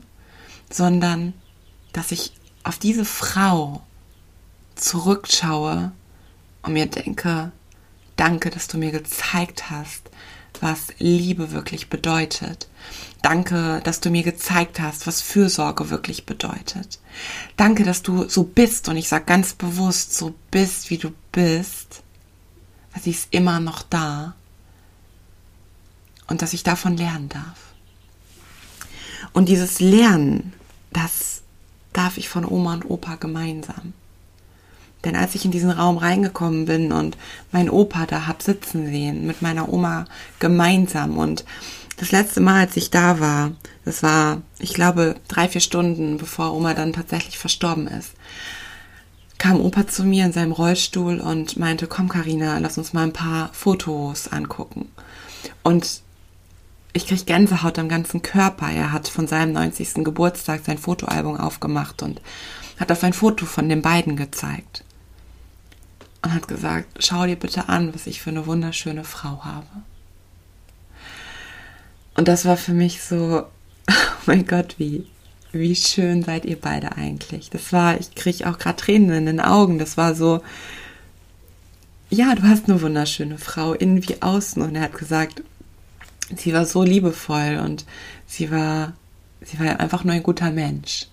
sondern 0.70 1.34
dass 1.94 2.12
ich 2.12 2.34
auf 2.64 2.78
diese 2.78 3.06
Frau 3.06 3.82
zurückschaue 4.76 5.92
und 6.62 6.74
mir 6.74 6.86
denke, 6.86 7.52
danke, 8.16 8.50
dass 8.50 8.68
du 8.68 8.78
mir 8.78 8.92
gezeigt 8.92 9.70
hast, 9.70 10.10
was 10.60 10.88
Liebe 10.98 11.52
wirklich 11.52 11.90
bedeutet. 11.90 12.68
Danke, 13.22 13.82
dass 13.84 14.00
du 14.00 14.10
mir 14.10 14.24
gezeigt 14.24 14.80
hast, 14.80 15.08
was 15.08 15.22
Fürsorge 15.22 15.90
wirklich 15.90 16.26
bedeutet. 16.26 17.00
Danke, 17.58 17.84
dass 17.84 18.02
du 18.04 18.28
so 18.28 18.44
bist 18.44 18.90
und 18.90 18.98
ich 18.98 19.08
sage 19.08 19.26
ganz 19.26 19.54
bewusst, 19.54 20.16
so 20.16 20.34
bist, 20.52 20.90
wie 20.90 20.98
du 20.98 21.12
bist 21.32 22.04
sie 23.00 23.12
ist 23.12 23.28
immer 23.32 23.60
noch 23.60 23.84
da 23.84 24.36
und 26.28 26.42
dass 26.42 26.54
ich 26.54 26.64
davon 26.64 26.98
lernen 26.98 27.30
darf. 27.30 27.58
Und 29.34 29.50
dieses 29.50 29.80
Lernen, 29.80 30.54
das 30.92 31.42
darf 31.94 32.18
ich 32.18 32.30
von 32.30 32.46
Oma 32.46 32.74
und 32.74 32.90
Opa 32.90 33.16
gemeinsam. 33.16 33.94
Denn 35.04 35.16
als 35.16 35.36
ich 35.36 35.46
in 35.46 35.52
diesen 35.52 35.70
Raum 35.70 35.98
reingekommen 35.98 36.66
bin 36.66 36.92
und 36.92 37.18
mein 37.52 37.70
Opa 37.70 38.06
da 38.06 38.28
hab 38.28 38.42
sitzen 38.42 38.88
sehen, 38.88 39.26
mit 39.26 39.42
meiner 39.42 39.72
Oma 39.72 40.06
gemeinsam 40.40 41.18
und 41.18 41.46
das 41.98 42.12
letzte 42.12 42.42
Mal, 42.42 42.62
als 42.62 42.78
ich 42.78 42.92
da 42.92 43.20
war, 43.20 43.52
das 43.84 44.04
war, 44.04 44.42
ich 44.60 44.74
glaube, 44.74 45.16
drei, 45.28 45.50
vier 45.50 45.62
Stunden, 45.62 46.18
bevor 46.18 46.54
Oma 46.54 46.74
dann 46.74 46.94
tatsächlich 46.94 47.38
verstorben 47.38 47.88
ist, 47.88 48.12
kam 49.38 49.60
Opa 49.60 49.88
zu 49.88 50.04
mir 50.04 50.26
in 50.26 50.34
seinem 50.34 50.52
Rollstuhl 50.52 51.20
und 51.20 51.58
meinte, 51.58 51.88
komm 51.88 52.10
Karina, 52.10 52.58
lass 52.58 52.78
uns 52.78 52.94
mal 52.94 53.04
ein 53.04 53.14
paar 53.14 53.50
Fotos 53.54 54.28
angucken. 54.30 54.90
Und 55.64 56.02
ich 56.94 57.08
krieg 57.08 57.26
Gänsehaut 57.26 57.78
am 57.78 57.90
ganzen 57.90 58.22
Körper. 58.22 58.70
Er 58.70 58.92
hat 58.92 59.08
von 59.08 59.28
seinem 59.28 59.54
90. 59.54 60.04
Geburtstag 60.04 60.62
sein 60.66 60.80
Fotoalbum 60.80 61.38
aufgemacht 61.38 62.02
und 62.02 62.22
hat 62.80 62.92
auf 62.92 63.04
ein 63.04 63.14
Foto 63.14 63.46
von 63.46 63.70
den 63.70 63.82
beiden 63.82 64.16
gezeigt. 64.16 64.84
Und 66.24 66.34
hat 66.34 66.48
gesagt, 66.48 67.04
schau 67.04 67.26
dir 67.26 67.36
bitte 67.36 67.70
an, 67.70 67.94
was 67.94 68.08
ich 68.08 68.22
für 68.22 68.32
eine 68.32 68.48
wunderschöne 68.48 69.04
Frau 69.04 69.44
habe. 69.44 69.68
Und 72.16 72.28
das 72.28 72.46
war 72.46 72.58
für 72.58 72.74
mich 72.74 73.04
so, 73.04 73.46
oh 73.90 73.94
mein 74.26 74.48
Gott, 74.48 74.76
wie, 74.80 75.06
wie 75.52 75.76
schön 75.76 76.24
seid 76.24 76.46
ihr 76.46 76.60
beide 76.60 76.98
eigentlich. 76.98 77.50
Das 77.50 77.72
war, 77.74 78.00
ich 78.00 78.16
kriege 78.16 78.50
auch 78.50 78.58
gerade 78.58 78.78
Tränen 78.78 79.12
in 79.12 79.26
den 79.26 79.40
Augen. 79.40 79.80
Das 79.80 79.98
war 79.98 80.16
so, 80.16 80.42
ja, 82.10 82.36
du 82.36 82.44
hast 82.44 82.70
eine 82.70 82.82
wunderschöne 82.82 83.38
Frau, 83.38 83.74
innen 83.74 84.08
wie 84.08 84.22
außen. 84.22 84.62
Und 84.62 84.76
er 84.76 84.84
hat 84.84 84.98
gesagt, 84.98 85.44
sie 86.36 86.54
war 86.54 86.66
so 86.66 86.84
liebevoll 86.84 87.62
und 87.64 87.86
sie 88.26 88.52
war, 88.52 88.94
sie 89.42 89.60
war 89.60 89.80
einfach 89.80 90.04
nur 90.04 90.14
ein 90.14 90.24
guter 90.24 90.52
Mensch. 90.52 91.08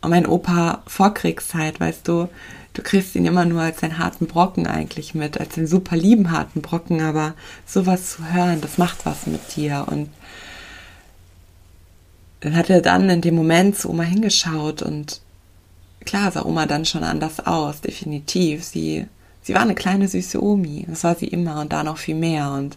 Und 0.00 0.10
mein 0.10 0.26
Opa 0.26 0.82
Vorkriegszeit, 0.86 1.80
weißt 1.80 2.06
du, 2.06 2.28
du 2.74 2.82
kriegst 2.82 3.14
ihn 3.14 3.24
immer 3.24 3.44
nur 3.44 3.62
als 3.62 3.82
einen 3.82 3.98
harten 3.98 4.26
Brocken 4.26 4.66
eigentlich 4.66 5.14
mit, 5.14 5.40
als 5.40 5.56
einen 5.56 5.66
super 5.66 5.96
lieben 5.96 6.30
harten 6.30 6.62
Brocken, 6.62 7.00
aber 7.00 7.34
sowas 7.66 8.12
zu 8.12 8.32
hören, 8.32 8.60
das 8.60 8.78
macht 8.78 9.06
was 9.06 9.26
mit 9.26 9.56
dir 9.56 9.86
und 9.90 10.10
hat 12.54 12.70
er 12.70 12.80
dann 12.80 13.08
in 13.10 13.20
dem 13.20 13.34
Moment 13.34 13.76
zu 13.76 13.90
Oma 13.90 14.02
hingeschaut 14.02 14.82
und 14.82 15.20
klar 16.04 16.30
sah 16.30 16.44
Oma 16.44 16.66
dann 16.66 16.84
schon 16.84 17.02
anders 17.02 17.40
aus, 17.40 17.80
definitiv. 17.80 18.64
Sie, 18.64 19.06
sie 19.42 19.54
war 19.54 19.62
eine 19.62 19.74
kleine 19.74 20.08
süße 20.08 20.42
Omi, 20.42 20.86
das 20.88 21.04
war 21.04 21.14
sie 21.14 21.28
immer 21.28 21.60
und 21.60 21.72
da 21.72 21.82
noch 21.82 21.98
viel 21.98 22.14
mehr 22.14 22.52
und 22.52 22.76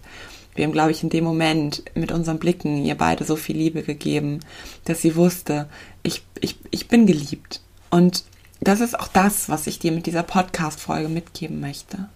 wir 0.55 0.65
haben, 0.65 0.73
glaube 0.73 0.91
ich, 0.91 1.03
in 1.03 1.09
dem 1.09 1.23
Moment 1.23 1.83
mit 1.95 2.11
unseren 2.11 2.37
Blicken 2.37 2.83
ihr 2.83 2.95
beide 2.95 3.23
so 3.23 3.37
viel 3.37 3.55
Liebe 3.55 3.81
gegeben, 3.81 4.41
dass 4.83 5.01
sie 5.01 5.15
wusste, 5.15 5.69
ich, 6.03 6.23
ich, 6.41 6.57
ich 6.71 6.89
bin 6.89 7.05
geliebt. 7.05 7.61
Und 7.89 8.25
das 8.59 8.81
ist 8.81 8.99
auch 8.99 9.07
das, 9.07 9.47
was 9.47 9.67
ich 9.67 9.79
dir 9.79 9.93
mit 9.93 10.05
dieser 10.05 10.23
Podcast-Folge 10.23 11.07
mitgeben 11.07 11.61
möchte. 11.61 12.09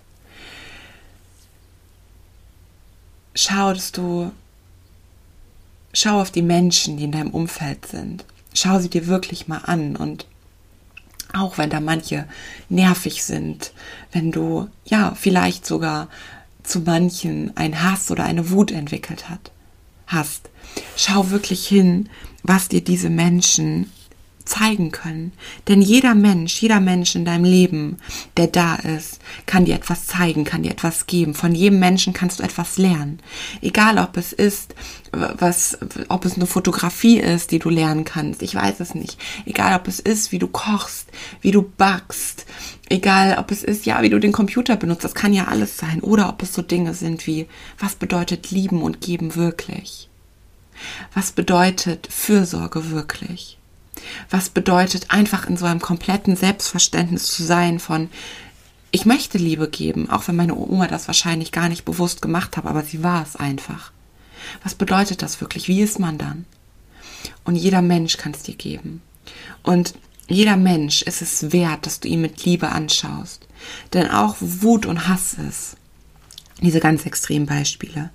Schau, 3.33 3.73
dass 3.73 3.93
du 3.93 4.31
schau 5.93 6.19
auf 6.19 6.31
die 6.31 6.41
Menschen, 6.41 6.97
die 6.97 7.05
in 7.05 7.11
deinem 7.11 7.31
Umfeld 7.31 7.85
sind. 7.85 8.25
Schau 8.53 8.79
sie 8.79 8.89
dir 8.89 9.07
wirklich 9.07 9.47
mal 9.47 9.61
an 9.65 9.95
und 9.95 10.27
auch 11.33 11.57
wenn 11.57 11.69
da 11.69 11.79
manche 11.79 12.27
nervig 12.69 13.23
sind, 13.23 13.71
wenn 14.11 14.31
du 14.31 14.67
ja 14.85 15.15
vielleicht 15.15 15.65
sogar 15.65 16.09
zu 16.61 16.81
manchen 16.81 17.55
ein 17.57 17.81
Hass 17.81 18.11
oder 18.11 18.23
eine 18.23 18.51
Wut 18.51 18.71
entwickelt 18.71 19.29
hat, 19.29 19.51
hast. 20.07 20.49
Schau 20.95 21.31
wirklich 21.31 21.67
hin, 21.67 22.09
was 22.43 22.67
dir 22.67 22.83
diese 22.83 23.09
Menschen 23.09 23.91
zeigen 24.45 24.91
können. 24.91 25.33
Denn 25.67 25.81
jeder 25.81 26.15
Mensch, 26.15 26.61
jeder 26.61 26.79
Mensch 26.79 27.15
in 27.15 27.25
deinem 27.25 27.45
Leben, 27.45 27.97
der 28.37 28.47
da 28.47 28.75
ist, 28.75 29.19
kann 29.45 29.65
dir 29.65 29.75
etwas 29.75 30.07
zeigen, 30.07 30.43
kann 30.43 30.63
dir 30.63 30.71
etwas 30.71 31.07
geben. 31.07 31.33
Von 31.33 31.55
jedem 31.55 31.79
Menschen 31.79 32.13
kannst 32.13 32.39
du 32.39 32.43
etwas 32.43 32.77
lernen. 32.77 33.19
Egal 33.61 33.97
ob 33.97 34.17
es 34.17 34.33
ist, 34.33 34.75
was, 35.11 35.77
ob 36.09 36.25
es 36.25 36.35
eine 36.35 36.47
Fotografie 36.47 37.19
ist, 37.19 37.51
die 37.51 37.59
du 37.59 37.69
lernen 37.69 38.03
kannst. 38.03 38.41
Ich 38.41 38.55
weiß 38.55 38.79
es 38.79 38.95
nicht. 38.95 39.17
Egal 39.45 39.79
ob 39.79 39.87
es 39.87 39.99
ist, 39.99 40.31
wie 40.31 40.39
du 40.39 40.47
kochst, 40.47 41.07
wie 41.41 41.51
du 41.51 41.61
backst. 41.61 42.45
Egal 42.89 43.37
ob 43.39 43.51
es 43.51 43.63
ist, 43.63 43.85
ja, 43.85 44.01
wie 44.01 44.09
du 44.09 44.19
den 44.19 44.31
Computer 44.31 44.75
benutzt. 44.75 45.03
Das 45.03 45.15
kann 45.15 45.33
ja 45.33 45.45
alles 45.45 45.77
sein. 45.77 46.01
Oder 46.01 46.29
ob 46.29 46.41
es 46.41 46.53
so 46.53 46.61
Dinge 46.61 46.93
sind 46.93 47.27
wie, 47.27 47.47
was 47.79 47.95
bedeutet 47.95 48.51
lieben 48.51 48.81
und 48.81 49.01
geben 49.01 49.35
wirklich? 49.35 50.09
Was 51.13 51.31
bedeutet 51.31 52.07
Fürsorge 52.11 52.89
wirklich? 52.91 53.57
Was 54.33 54.49
bedeutet 54.49 55.11
einfach 55.11 55.47
in 55.47 55.57
so 55.57 55.67
einem 55.67 55.79
kompletten 55.79 56.35
Selbstverständnis 56.35 57.27
zu 57.27 57.43
sein 57.43 57.77
von 57.77 58.09
ich 58.89 59.05
möchte 59.05 59.37
Liebe 59.37 59.69
geben, 59.69 60.09
auch 60.09 60.27
wenn 60.27 60.35
meine 60.35 60.55
Oma 60.55 60.87
das 60.87 61.05
wahrscheinlich 61.05 61.51
gar 61.51 61.69
nicht 61.69 61.85
bewusst 61.85 62.19
gemacht 62.23 62.57
hat, 62.57 62.65
aber 62.65 62.81
sie 62.81 63.03
war 63.03 63.21
es 63.21 63.35
einfach. 63.35 63.91
Was 64.63 64.73
bedeutet 64.73 65.21
das 65.21 65.39
wirklich? 65.39 65.67
Wie 65.67 65.83
ist 65.83 65.99
man 65.99 66.17
dann? 66.17 66.45
Und 67.43 67.57
jeder 67.57 67.83
Mensch 67.83 68.17
kann 68.17 68.31
es 68.31 68.41
dir 68.41 68.55
geben. 68.55 69.03
Und 69.61 69.93
jeder 70.27 70.57
Mensch 70.57 71.03
ist 71.03 71.21
es 71.21 71.51
wert, 71.53 71.85
dass 71.85 71.99
du 71.99 72.07
ihn 72.07 72.21
mit 72.21 72.43
Liebe 72.43 72.69
anschaust. 72.69 73.47
Denn 73.93 74.09
auch 74.09 74.37
Wut 74.39 74.87
und 74.87 75.07
Hass 75.07 75.35
ist, 75.35 75.75
diese 76.65 76.79
ganz 76.79 77.05
extremen 77.05 77.45
Beispiele, 77.45 78.09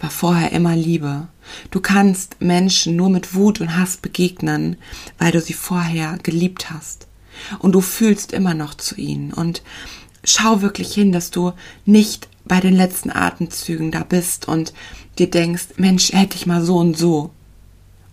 war 0.00 0.10
vorher 0.10 0.52
immer 0.52 0.76
Liebe. 0.76 1.28
Du 1.70 1.80
kannst 1.80 2.40
Menschen 2.40 2.96
nur 2.96 3.10
mit 3.10 3.34
Wut 3.34 3.60
und 3.60 3.76
Hass 3.76 3.96
begegnen, 3.96 4.76
weil 5.18 5.32
du 5.32 5.40
sie 5.40 5.52
vorher 5.52 6.18
geliebt 6.22 6.70
hast. 6.70 7.08
Und 7.58 7.72
du 7.72 7.80
fühlst 7.80 8.32
immer 8.32 8.54
noch 8.54 8.74
zu 8.74 8.96
ihnen. 8.96 9.32
Und 9.32 9.62
schau 10.22 10.62
wirklich 10.62 10.92
hin, 10.92 11.12
dass 11.12 11.30
du 11.30 11.52
nicht 11.84 12.28
bei 12.44 12.60
den 12.60 12.74
letzten 12.74 13.10
Atemzügen 13.10 13.90
da 13.90 14.04
bist 14.04 14.48
und 14.48 14.72
dir 15.18 15.30
denkst, 15.30 15.68
Mensch, 15.76 16.12
hätte 16.12 16.36
ich 16.36 16.46
mal 16.46 16.62
so 16.64 16.76
und 16.76 16.96
so. 16.96 17.30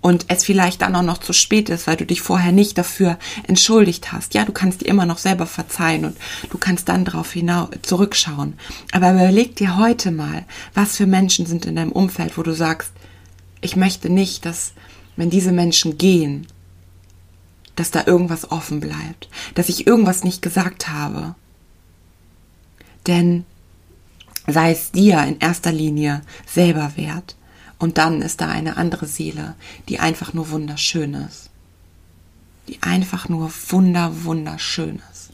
Und 0.01 0.25
es 0.29 0.43
vielleicht 0.43 0.81
dann 0.81 0.95
auch 0.95 1.03
noch 1.03 1.19
zu 1.19 1.31
spät 1.31 1.69
ist, 1.69 1.85
weil 1.85 1.95
du 1.95 2.07
dich 2.07 2.21
vorher 2.21 2.51
nicht 2.51 2.77
dafür 2.77 3.19
entschuldigt 3.47 4.11
hast. 4.11 4.33
Ja, 4.33 4.45
du 4.45 4.51
kannst 4.51 4.81
dir 4.81 4.87
immer 4.87 5.05
noch 5.05 5.19
selber 5.19 5.45
verzeihen 5.45 6.05
und 6.05 6.17
du 6.49 6.57
kannst 6.57 6.89
dann 6.89 7.05
darauf 7.05 7.31
hinaus 7.31 7.69
zurückschauen. 7.83 8.55
Aber 8.91 9.11
überleg 9.11 9.55
dir 9.55 9.77
heute 9.77 10.09
mal, 10.11 10.45
was 10.73 10.97
für 10.97 11.05
Menschen 11.05 11.45
sind 11.45 11.67
in 11.67 11.75
deinem 11.75 11.91
Umfeld, 11.91 12.37
wo 12.37 12.41
du 12.41 12.53
sagst, 12.53 12.91
ich 13.61 13.75
möchte 13.75 14.09
nicht, 14.09 14.45
dass, 14.45 14.73
wenn 15.15 15.29
diese 15.29 15.51
Menschen 15.51 15.99
gehen, 15.99 16.47
dass 17.75 17.91
da 17.91 18.05
irgendwas 18.05 18.51
offen 18.51 18.79
bleibt, 18.79 19.29
dass 19.53 19.69
ich 19.69 19.87
irgendwas 19.87 20.23
nicht 20.23 20.41
gesagt 20.41 20.89
habe, 20.89 21.35
denn 23.07 23.45
sei 24.47 24.71
es 24.71 24.91
dir 24.91 25.23
in 25.23 25.39
erster 25.39 25.71
Linie 25.71 26.21
selber 26.45 26.93
wert. 26.95 27.35
Und 27.81 27.97
dann 27.97 28.21
ist 28.21 28.41
da 28.41 28.47
eine 28.47 28.77
andere 28.77 29.07
Seele, 29.07 29.55
die 29.89 29.99
einfach 29.99 30.33
nur 30.33 30.51
wunderschön 30.51 31.15
ist. 31.15 31.49
Die 32.67 32.83
einfach 32.83 33.27
nur 33.27 33.51
wunder, 33.69 34.23
wunderschön 34.23 35.01
ist. 35.11 35.31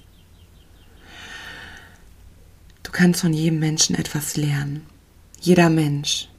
Du 2.83 2.91
kannst 2.93 3.19
von 3.19 3.33
jedem 3.33 3.59
Menschen 3.59 3.97
etwas 3.97 4.37
lernen. 4.37 4.85
Jeder 5.41 5.69
Mensch. 5.69 6.29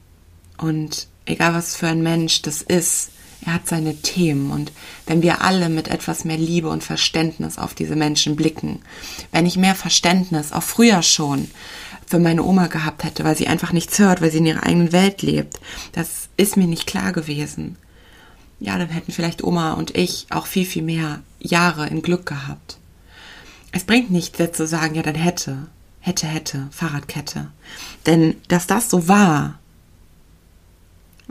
Und 0.57 1.07
egal 1.25 1.53
was 1.53 1.75
für 1.75 1.87
ein 1.87 2.01
Mensch 2.01 2.41
das 2.41 2.63
ist, 2.63 3.11
er 3.45 3.53
hat 3.53 3.67
seine 3.67 3.95
Themen 3.95 4.51
und 4.51 4.71
wenn 5.05 5.21
wir 5.21 5.41
alle 5.41 5.69
mit 5.69 5.87
etwas 5.87 6.25
mehr 6.25 6.37
Liebe 6.37 6.69
und 6.69 6.83
Verständnis 6.83 7.57
auf 7.57 7.73
diese 7.73 7.95
Menschen 7.95 8.35
blicken, 8.35 8.81
wenn 9.31 9.45
ich 9.45 9.57
mehr 9.57 9.75
Verständnis, 9.75 10.51
auch 10.51 10.63
früher 10.63 11.01
schon, 11.01 11.49
für 12.05 12.19
meine 12.19 12.43
Oma 12.43 12.67
gehabt 12.67 13.03
hätte, 13.03 13.23
weil 13.23 13.37
sie 13.37 13.47
einfach 13.47 13.71
nichts 13.71 13.99
hört, 13.99 14.19
weil 14.19 14.31
sie 14.31 14.39
in 14.39 14.45
ihrer 14.47 14.63
eigenen 14.63 14.91
Welt 14.91 15.21
lebt, 15.21 15.59
das 15.91 16.29
ist 16.37 16.57
mir 16.57 16.67
nicht 16.67 16.87
klar 16.87 17.13
gewesen. 17.13 17.77
Ja, 18.59 18.77
dann 18.77 18.89
hätten 18.89 19.11
vielleicht 19.11 19.43
Oma 19.43 19.73
und 19.73 19.95
ich 19.95 20.25
auch 20.31 20.47
viel, 20.47 20.65
viel 20.65 20.81
mehr 20.81 21.21
Jahre 21.39 21.87
in 21.87 22.01
Glück 22.01 22.25
gehabt. 22.25 22.77
Es 23.71 23.83
bringt 23.83 24.09
nichts, 24.09 24.39
jetzt 24.39 24.57
zu 24.57 24.67
sagen, 24.67 24.95
ja, 24.95 25.03
dann 25.03 25.15
hätte, 25.15 25.67
hätte, 25.99 26.27
hätte, 26.27 26.67
Fahrradkette. 26.71 27.51
Denn 28.07 28.35
dass 28.47 28.65
das 28.65 28.89
so 28.89 29.07
war, 29.07 29.59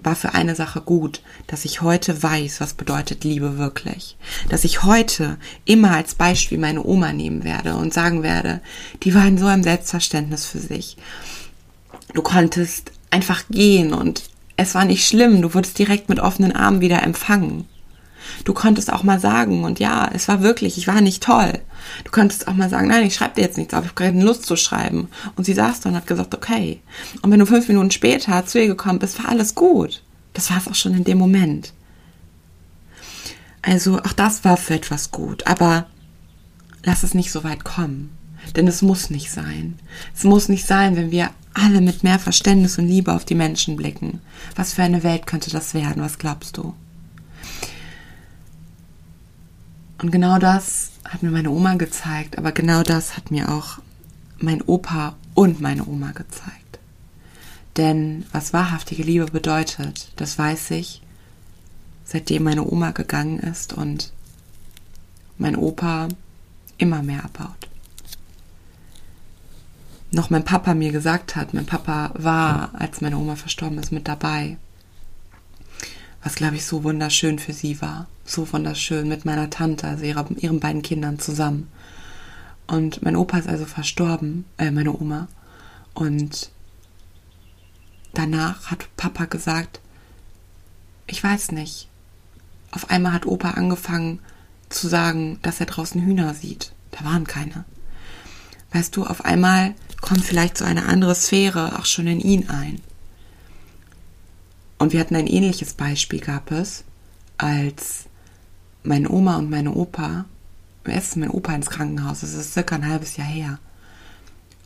war 0.02 0.17
für 0.17 0.35
eine 0.35 0.55
Sache 0.55 0.81
gut, 0.81 1.23
dass 1.47 1.64
ich 1.64 1.83
heute 1.83 2.23
weiß, 2.23 2.61
was 2.61 2.75
bedeutet 2.75 3.25
Liebe 3.25 3.59
wirklich. 3.59 4.17
Dass 4.49 4.64
ich 4.64 4.83
heute 4.85 5.38
immer 5.64 5.93
als 5.93 6.14
Beispiel 6.14 6.59
meine 6.59 6.85
Oma 6.85 7.12
nehmen 7.12 7.45
werde 7.45 7.75
und 7.75 7.93
sagen 7.93 8.23
werde, 8.23 8.61
die 9.02 9.14
war 9.14 9.26
in 9.26 9.38
so 9.38 9.47
einem 9.47 9.62
Selbstverständnis 9.62 10.47
für 10.47 10.61
sich. 10.61 10.97
Du 12.14 12.23
konntest 12.23 12.93
einfach 13.11 13.45
gehen 13.50 13.93
und 13.93 14.23
es 14.57 14.75
war 14.75 14.85
nicht 14.85 15.07
schlimm, 15.07 15.43
du 15.43 15.55
wurdest 15.55 15.78
direkt 15.78 16.09
mit 16.09 16.21
offenen 16.21 16.52
Armen 16.52 16.81
wieder 16.81 17.02
empfangen. 17.02 17.67
Du 18.44 18.54
konntest 18.54 18.92
auch 18.92 19.02
mal 19.02 19.20
sagen, 19.20 19.64
und 19.64 19.78
ja, 19.78 20.11
es 20.12 20.28
war 20.28 20.42
wirklich, 20.42 20.78
ich 20.78 20.87
war 20.87 21.00
nicht 21.00 21.23
toll. 21.23 21.61
Du 22.04 22.11
konntest 22.11 22.49
auch 22.49 22.54
mal 22.54 22.68
sagen, 22.68 22.88
nein, 22.88 23.06
ich 23.06 23.14
schreibe 23.14 23.35
dir 23.35 23.42
jetzt 23.42 23.58
nichts 23.58 23.75
auf, 23.75 23.85
ich 23.85 23.90
habe 23.90 24.04
keine 24.04 24.25
Lust 24.25 24.47
zu 24.47 24.56
schreiben. 24.56 25.08
Und 25.37 25.44
sie 25.44 25.54
saß 25.54 25.80
da 25.80 25.90
und 25.90 25.97
hat 25.97 26.06
gesagt, 26.06 26.34
okay. 26.34 26.80
Und 27.23 27.30
wenn 27.30 27.41
du 27.41 27.47
fünf 27.47 27.69
Minuten 27.69 27.91
später 27.91 28.45
zu 28.47 28.60
ihr 28.60 28.67
gekommen 28.67 28.99
bist, 28.99 29.23
war 29.23 29.30
alles 29.30 29.54
gut. 29.54 30.02
Das 30.34 30.50
war 30.50 30.58
es 30.58 30.69
auch 30.69 30.75
schon 30.75 30.95
in 30.95 31.04
dem 31.04 31.19
Moment. 31.19 31.73
Also 33.62 33.99
auch 33.99 34.12
das 34.12 34.45
war 34.45 34.56
für 34.56 34.75
etwas 34.75 35.10
gut, 35.10 35.47
aber 35.47 35.86
lass 36.84 37.02
es 37.02 37.14
nicht 37.14 37.32
so 37.32 37.45
weit 37.45 37.64
kommen. 37.64 38.10
Denn 38.56 38.67
es 38.67 38.82
muss 38.82 39.10
nicht 39.10 39.30
sein. 39.30 39.78
Es 40.14 40.25
muss 40.25 40.49
nicht 40.49 40.67
sein, 40.67 40.97
wenn 40.97 41.10
wir 41.10 41.30
alle 41.54 41.80
mit 41.80 42.04
mehr 42.04 42.19
Verständnis 42.19 42.78
und 42.78 42.86
Liebe 42.86 43.12
auf 43.12 43.25
die 43.25 43.34
Menschen 43.34 43.76
blicken. 43.76 44.21
Was 44.56 44.73
für 44.73 44.82
eine 44.82 45.02
Welt 45.02 45.26
könnte 45.26 45.50
das 45.50 45.75
werden? 45.75 46.02
Was 46.02 46.19
glaubst 46.19 46.56
du? 46.56 46.75
Und 49.99 50.13
genau 50.13 50.39
das 50.39 50.93
hat 51.04 51.23
mir 51.23 51.30
meine 51.30 51.50
Oma 51.50 51.75
gezeigt, 51.75 52.39
aber 52.39 52.52
genau 52.52 52.82
das 52.82 53.17
hat 53.17 53.30
mir 53.30 53.50
auch 53.50 53.78
mein 54.39 54.63
Opa 54.63 55.17
und 55.34 55.61
meine 55.61 55.87
Oma 55.87 56.13
gezeigt. 56.13 56.78
Denn 57.76 58.25
was 58.32 58.52
wahrhaftige 58.52 59.02
Liebe 59.02 59.26
bedeutet, 59.26 60.13
das 60.17 60.39
weiß 60.39 60.71
ich, 60.73 61.02
seitdem 62.04 62.45
meine 62.45 62.65
Oma 62.65 62.93
gegangen 62.93 63.41
ist 63.41 63.73
und 63.73 64.13
mein 65.37 65.56
Opa 65.56 66.08
immer 66.78 67.02
mehr 67.02 67.25
abbaut. 67.25 67.69
Noch 70.11 70.30
mein 70.30 70.45
Papa 70.45 70.75
mir 70.75 70.91
gesagt 70.91 71.37
hat, 71.37 71.54
mein 71.54 71.67
Papa 71.67 72.13
war, 72.15 72.71
als 72.75 73.00
meine 73.00 73.19
Oma 73.19 73.37
verstorben 73.37 73.78
ist, 73.78 73.93
mit 73.93 74.08
dabei 74.08 74.56
was 76.23 76.35
glaube 76.35 76.57
ich 76.57 76.65
so 76.65 76.85
wunderschön 76.85 77.39
für 77.39 77.52
sie 77.52 77.81
war. 77.81 78.07
So 78.25 78.52
wunderschön 78.52 79.09
mit 79.09 79.25
meiner 79.25 79.50
Tante, 79.50 79.87
also 79.87 80.04
ihrer, 80.04 80.26
ihren 80.37 80.61
beiden 80.61 80.83
Kindern 80.83 81.19
zusammen. 81.19 81.69
Und 82.67 83.02
mein 83.02 83.17
Opa 83.17 83.39
ist 83.39 83.49
also 83.49 83.65
verstorben, 83.65 84.45
äh, 84.59 84.71
meine 84.71 84.93
Oma. 84.93 85.28
Und 85.95 86.50
danach 88.15 88.71
hat 88.71 88.95
Papa 88.97 89.25
gesagt, 89.25 89.81
ich 91.07 91.25
weiß 91.25 91.52
nicht. 91.52 91.89
Auf 92.71 92.91
einmal 92.91 93.13
hat 93.13 93.26
Opa 93.26 93.52
angefangen 93.52 94.21
zu 94.69 94.89
sagen, 94.89 95.39
dass 95.43 95.61
er 95.61 95.67
draußen 95.67 96.02
Hühner 96.02 96.35
sieht. 96.35 96.73
Da 96.91 97.04
waren 97.04 97.26
keine. 97.26 97.65
Weißt 98.73 98.95
du, 98.97 99.04
auf 99.04 99.25
einmal 99.25 99.75
kommt 100.02 100.25
vielleicht 100.25 100.59
so 100.59 100.65
eine 100.65 100.85
andere 100.87 101.15
Sphäre 101.15 101.78
auch 101.78 101.87
schon 101.87 102.07
in 102.07 102.21
ihn 102.21 102.50
ein. 102.50 102.83
Und 104.78 104.93
wir 104.93 105.00
hatten 105.00 105.17
ein 105.17 105.26
ähnliches 105.26 105.75
Beispiel, 105.75 106.21
gab 106.21 106.50
es, 106.50 106.84
als 107.36 108.04
meine 108.82 109.10
Oma 109.10 109.36
und 109.36 109.50
meine 109.50 109.73
Opa, 109.73 110.25
erst 110.84 111.17
mein 111.17 111.30
Opa 111.30 111.54
ins 111.54 111.71
Krankenhaus, 111.71 112.21
das 112.21 112.34
ist 112.34 112.52
circa 112.52 112.76
ein 112.76 112.88
halbes 112.88 113.17
Jahr 113.17 113.26
her. 113.26 113.58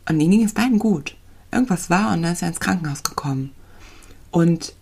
Und 0.08 0.20
ihnen 0.20 0.30
ging 0.30 0.44
es 0.44 0.54
beiden 0.54 0.78
gut. 0.78 1.16
Irgendwas 1.50 1.90
war 1.90 2.12
und 2.12 2.22
dann 2.22 2.32
ist 2.32 2.42
er 2.42 2.48
ins 2.48 2.60
Krankenhaus 2.60 3.02
gekommen. 3.02 3.50
Und 4.30 4.74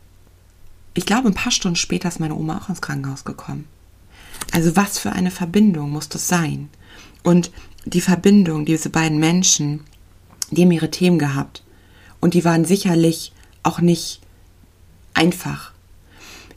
ich 0.94 1.06
glaube, 1.06 1.28
ein 1.28 1.34
paar 1.34 1.52
Stunden 1.52 1.76
später 1.76 2.08
ist 2.08 2.20
meine 2.20 2.34
Oma 2.34 2.58
auch 2.58 2.68
ins 2.68 2.80
Krankenhaus 2.80 3.24
gekommen. 3.24 3.66
Also 4.52 4.76
was 4.76 4.98
für 4.98 5.12
eine 5.12 5.30
Verbindung 5.30 5.90
muss 5.90 6.08
das 6.08 6.28
sein? 6.28 6.68
Und 7.22 7.50
die 7.84 8.00
Verbindung, 8.00 8.64
diese 8.64 8.90
beiden 8.90 9.18
Menschen, 9.18 9.80
die 10.50 10.62
haben 10.62 10.72
ihre 10.72 10.90
Themen 10.90 11.18
gehabt. 11.18 11.62
Und 12.20 12.34
die 12.34 12.44
waren 12.44 12.64
sicherlich 12.64 13.32
auch 13.62 13.80
nicht 13.80 14.20
einfach. 15.20 15.72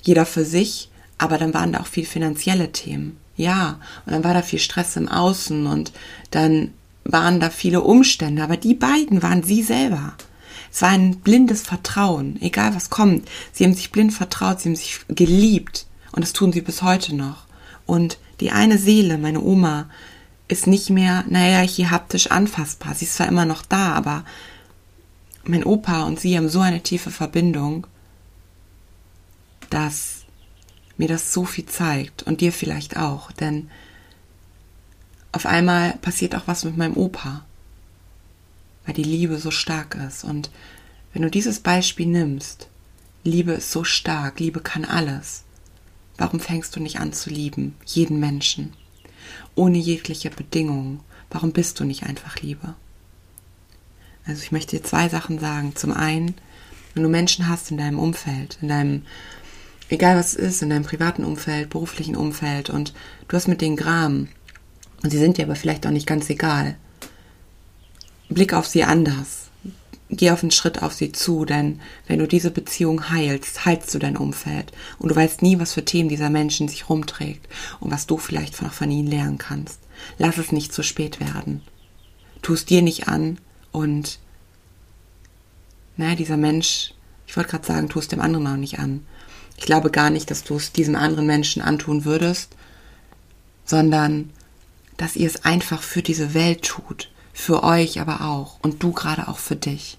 Jeder 0.01 0.25
für 0.25 0.45
sich, 0.45 0.89
aber 1.17 1.37
dann 1.37 1.53
waren 1.53 1.73
da 1.73 1.81
auch 1.81 1.87
viel 1.87 2.05
finanzielle 2.05 2.71
Themen. 2.71 3.17
Ja, 3.35 3.79
und 4.05 4.13
dann 4.13 4.23
war 4.23 4.33
da 4.33 4.41
viel 4.41 4.59
Stress 4.59 4.95
im 4.95 5.07
Außen 5.07 5.67
und 5.67 5.91
dann 6.31 6.71
waren 7.03 7.39
da 7.39 7.49
viele 7.49 7.81
Umstände, 7.81 8.43
aber 8.43 8.57
die 8.57 8.75
beiden 8.75 9.21
waren 9.21 9.43
sie 9.43 9.63
selber. 9.63 10.13
Es 10.71 10.81
war 10.81 10.89
ein 10.89 11.17
blindes 11.17 11.61
Vertrauen, 11.61 12.41
egal 12.41 12.73
was 12.75 12.89
kommt. 12.89 13.27
Sie 13.51 13.63
haben 13.63 13.73
sich 13.73 13.91
blind 13.91 14.13
vertraut, 14.13 14.61
sie 14.61 14.69
haben 14.69 14.75
sich 14.75 14.99
geliebt 15.07 15.85
und 16.11 16.21
das 16.23 16.33
tun 16.33 16.53
sie 16.53 16.61
bis 16.61 16.81
heute 16.81 17.15
noch. 17.15 17.45
Und 17.85 18.17
die 18.39 18.51
eine 18.51 18.77
Seele, 18.77 19.17
meine 19.17 19.41
Oma, 19.41 19.89
ist 20.47 20.67
nicht 20.67 20.89
mehr, 20.89 21.25
naja, 21.27 21.61
hier 21.61 21.91
haptisch 21.91 22.27
anfassbar. 22.27 22.93
Sie 22.93 23.05
ist 23.05 23.15
zwar 23.15 23.27
immer 23.27 23.45
noch 23.45 23.63
da, 23.63 23.93
aber 23.93 24.23
mein 25.43 25.63
Opa 25.63 26.03
und 26.03 26.19
sie 26.19 26.37
haben 26.37 26.49
so 26.49 26.61
eine 26.61 26.81
tiefe 26.81 27.11
Verbindung 27.11 27.87
dass 29.73 30.25
mir 30.97 31.07
das 31.07 31.33
so 31.33 31.45
viel 31.45 31.65
zeigt 31.65 32.23
und 32.23 32.41
dir 32.41 32.51
vielleicht 32.51 32.97
auch, 32.97 33.31
denn 33.31 33.69
auf 35.31 35.45
einmal 35.47 35.93
passiert 35.97 36.35
auch 36.35 36.43
was 36.45 36.63
mit 36.63 36.77
meinem 36.77 36.95
Opa, 36.95 37.43
weil 38.85 38.93
die 38.93 39.03
Liebe 39.03 39.39
so 39.39 39.49
stark 39.49 39.95
ist. 39.95 40.23
Und 40.23 40.51
wenn 41.11 41.23
du 41.23 41.31
dieses 41.31 41.59
Beispiel 41.59 42.05
nimmst, 42.05 42.67
Liebe 43.23 43.53
ist 43.53 43.71
so 43.71 43.83
stark, 43.83 44.39
Liebe 44.39 44.59
kann 44.59 44.85
alles. 44.85 45.43
Warum 46.17 46.39
fängst 46.39 46.75
du 46.75 46.79
nicht 46.79 46.99
an 46.99 47.11
zu 47.11 47.31
lieben, 47.31 47.75
jeden 47.85 48.19
Menschen, 48.19 48.73
ohne 49.55 49.79
jegliche 49.79 50.29
Bedingungen? 50.29 50.99
Warum 51.31 51.51
bist 51.51 51.79
du 51.79 51.83
nicht 51.83 52.03
einfach 52.03 52.37
Liebe? 52.37 52.75
Also 54.25 54.43
ich 54.43 54.51
möchte 54.51 54.77
dir 54.77 54.83
zwei 54.83 55.09
Sachen 55.09 55.39
sagen. 55.39 55.75
Zum 55.75 55.91
einen, 55.91 56.35
wenn 56.93 57.03
du 57.03 57.09
Menschen 57.09 57.47
hast 57.47 57.71
in 57.71 57.77
deinem 57.77 57.97
Umfeld, 57.97 58.59
in 58.61 58.67
deinem, 58.67 59.05
egal 59.93 60.17
was 60.17 60.33
es 60.33 60.35
ist, 60.35 60.61
in 60.61 60.69
deinem 60.69 60.83
privaten 60.83 61.23
Umfeld, 61.23 61.69
beruflichen 61.69 62.15
Umfeld 62.15 62.69
und 62.69 62.93
du 63.27 63.35
hast 63.35 63.47
mit 63.47 63.61
denen 63.61 63.77
Gram 63.77 64.27
und 65.03 65.09
sie 65.09 65.17
sind 65.17 65.37
dir 65.37 65.45
aber 65.45 65.55
vielleicht 65.55 65.85
auch 65.85 65.91
nicht 65.91 66.07
ganz 66.07 66.29
egal, 66.29 66.77
blick 68.29 68.53
auf 68.53 68.67
sie 68.67 68.83
anders. 68.83 69.49
Geh 70.09 70.31
auf 70.31 70.43
einen 70.43 70.51
Schritt 70.51 70.83
auf 70.83 70.93
sie 70.93 71.11
zu, 71.11 71.43
denn 71.43 71.79
wenn 72.07 72.19
du 72.19 72.27
diese 72.27 72.51
Beziehung 72.51 73.09
heilst, 73.09 73.65
heilst 73.65 73.93
du 73.93 73.99
dein 73.99 74.15
Umfeld. 74.15 74.71
Und 74.99 75.09
du 75.09 75.15
weißt 75.15 75.41
nie, 75.41 75.59
was 75.59 75.73
für 75.73 75.85
Themen 75.85 76.07
dieser 76.07 76.29
Mensch 76.29 76.57
sich 76.57 76.87
rumträgt 76.87 77.47
und 77.79 77.89
was 77.89 78.05
du 78.05 78.17
vielleicht 78.17 78.61
noch 78.61 78.73
von 78.73 78.91
ihnen 78.91 79.07
lernen 79.07 79.39
kannst. 79.39 79.79
Lass 80.19 80.37
es 80.37 80.51
nicht 80.51 80.71
zu 80.71 80.83
spät 80.83 81.19
werden. 81.19 81.61
Tu 82.43 82.53
es 82.53 82.65
dir 82.65 82.81
nicht 82.81 83.07
an 83.07 83.39
und 83.71 84.19
naja, 85.97 86.15
dieser 86.15 86.37
Mensch, 86.37 86.93
ich 87.27 87.35
wollte 87.35 87.51
gerade 87.51 87.65
sagen, 87.65 87.89
tu 87.89 87.99
es 87.99 88.07
dem 88.07 88.21
anderen 88.21 88.47
auch 88.47 88.57
nicht 88.57 88.79
an. 88.79 89.05
Ich 89.63 89.67
glaube 89.67 89.91
gar 89.91 90.09
nicht, 90.09 90.29
dass 90.29 90.43
du 90.43 90.57
es 90.57 90.73
diesem 90.73 90.97
anderen 90.97 91.25
Menschen 91.25 91.61
antun 91.61 92.03
würdest, 92.03 92.49
sondern 93.63 94.29
dass 94.97 95.15
ihr 95.15 95.25
es 95.25 95.45
einfach 95.45 95.81
für 95.81 96.01
diese 96.01 96.33
Welt 96.33 96.63
tut, 96.63 97.09
für 97.31 97.63
euch 97.63 98.01
aber 98.01 98.25
auch 98.25 98.59
und 98.61 98.83
du 98.83 98.91
gerade 98.91 99.29
auch 99.29 99.37
für 99.37 99.55
dich. 99.55 99.97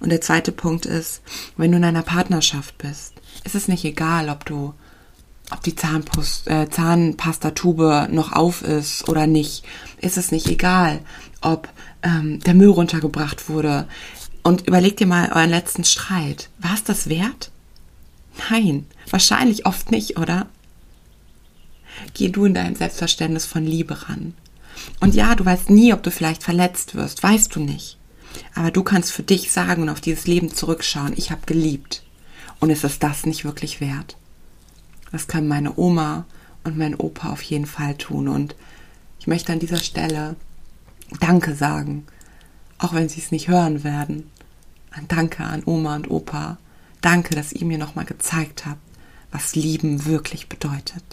Und 0.00 0.10
der 0.10 0.20
zweite 0.20 0.52
Punkt 0.52 0.84
ist, 0.84 1.22
wenn 1.56 1.70
du 1.72 1.78
in 1.78 1.84
einer 1.84 2.02
Partnerschaft 2.02 2.76
bist, 2.76 3.14
ist 3.42 3.54
es 3.54 3.68
nicht 3.68 3.86
egal, 3.86 4.28
ob 4.28 4.44
du, 4.44 4.74
ob 5.50 5.62
die 5.62 5.74
Zahnpust, 5.74 6.46
äh, 6.48 6.68
Zahnpastatube 6.68 8.08
noch 8.10 8.32
auf 8.32 8.60
ist 8.60 9.08
oder 9.08 9.26
nicht. 9.26 9.64
Ist 9.96 10.18
es 10.18 10.30
nicht 10.30 10.46
egal, 10.46 11.00
ob 11.40 11.70
ähm, 12.02 12.40
der 12.40 12.52
Müll 12.52 12.68
runtergebracht 12.68 13.48
wurde. 13.48 13.88
Und 14.42 14.66
überleg 14.66 14.98
dir 14.98 15.06
mal 15.06 15.32
euren 15.32 15.48
letzten 15.48 15.84
Streit. 15.84 16.50
War 16.58 16.74
es 16.74 16.84
das 16.84 17.08
wert? 17.08 17.50
Nein, 18.50 18.86
wahrscheinlich 19.10 19.66
oft 19.66 19.90
nicht, 19.90 20.18
oder? 20.18 20.46
Geh 22.14 22.28
du 22.28 22.44
in 22.44 22.54
deinem 22.54 22.76
Selbstverständnis 22.76 23.46
von 23.46 23.64
Liebe 23.64 24.08
ran. 24.08 24.34
Und 25.00 25.14
ja, 25.14 25.34
du 25.34 25.44
weißt 25.44 25.70
nie, 25.70 25.92
ob 25.92 26.02
du 26.02 26.10
vielleicht 26.10 26.42
verletzt 26.42 26.94
wirst, 26.94 27.22
weißt 27.22 27.54
du 27.54 27.60
nicht. 27.60 27.98
Aber 28.54 28.70
du 28.70 28.82
kannst 28.82 29.12
für 29.12 29.22
dich 29.22 29.50
sagen 29.50 29.82
und 29.82 29.88
auf 29.88 30.00
dieses 30.00 30.26
Leben 30.26 30.54
zurückschauen, 30.54 31.14
ich 31.16 31.30
habe 31.30 31.46
geliebt. 31.46 32.02
Und 32.60 32.70
ist 32.70 32.84
es 32.84 32.98
das 32.98 33.26
nicht 33.26 33.44
wirklich 33.44 33.80
wert? 33.80 34.16
Das 35.12 35.26
können 35.26 35.48
meine 35.48 35.76
Oma 35.78 36.26
und 36.64 36.76
mein 36.76 36.94
Opa 36.94 37.30
auf 37.30 37.42
jeden 37.42 37.66
Fall 37.66 37.96
tun. 37.96 38.28
Und 38.28 38.54
ich 39.20 39.26
möchte 39.26 39.52
an 39.52 39.58
dieser 39.58 39.78
Stelle 39.78 40.36
Danke 41.20 41.54
sagen, 41.54 42.06
auch 42.78 42.92
wenn 42.92 43.08
sie 43.08 43.20
es 43.20 43.32
nicht 43.32 43.48
hören 43.48 43.84
werden. 43.84 44.30
Ein 44.90 45.08
Danke 45.08 45.44
an 45.44 45.62
Oma 45.64 45.96
und 45.96 46.10
Opa. 46.10 46.58
Danke, 47.00 47.34
dass 47.34 47.52
ihr 47.52 47.66
mir 47.66 47.78
nochmal 47.78 48.04
gezeigt 48.04 48.66
habt, 48.66 48.80
was 49.30 49.54
Lieben 49.54 50.04
wirklich 50.06 50.48
bedeutet. 50.48 51.04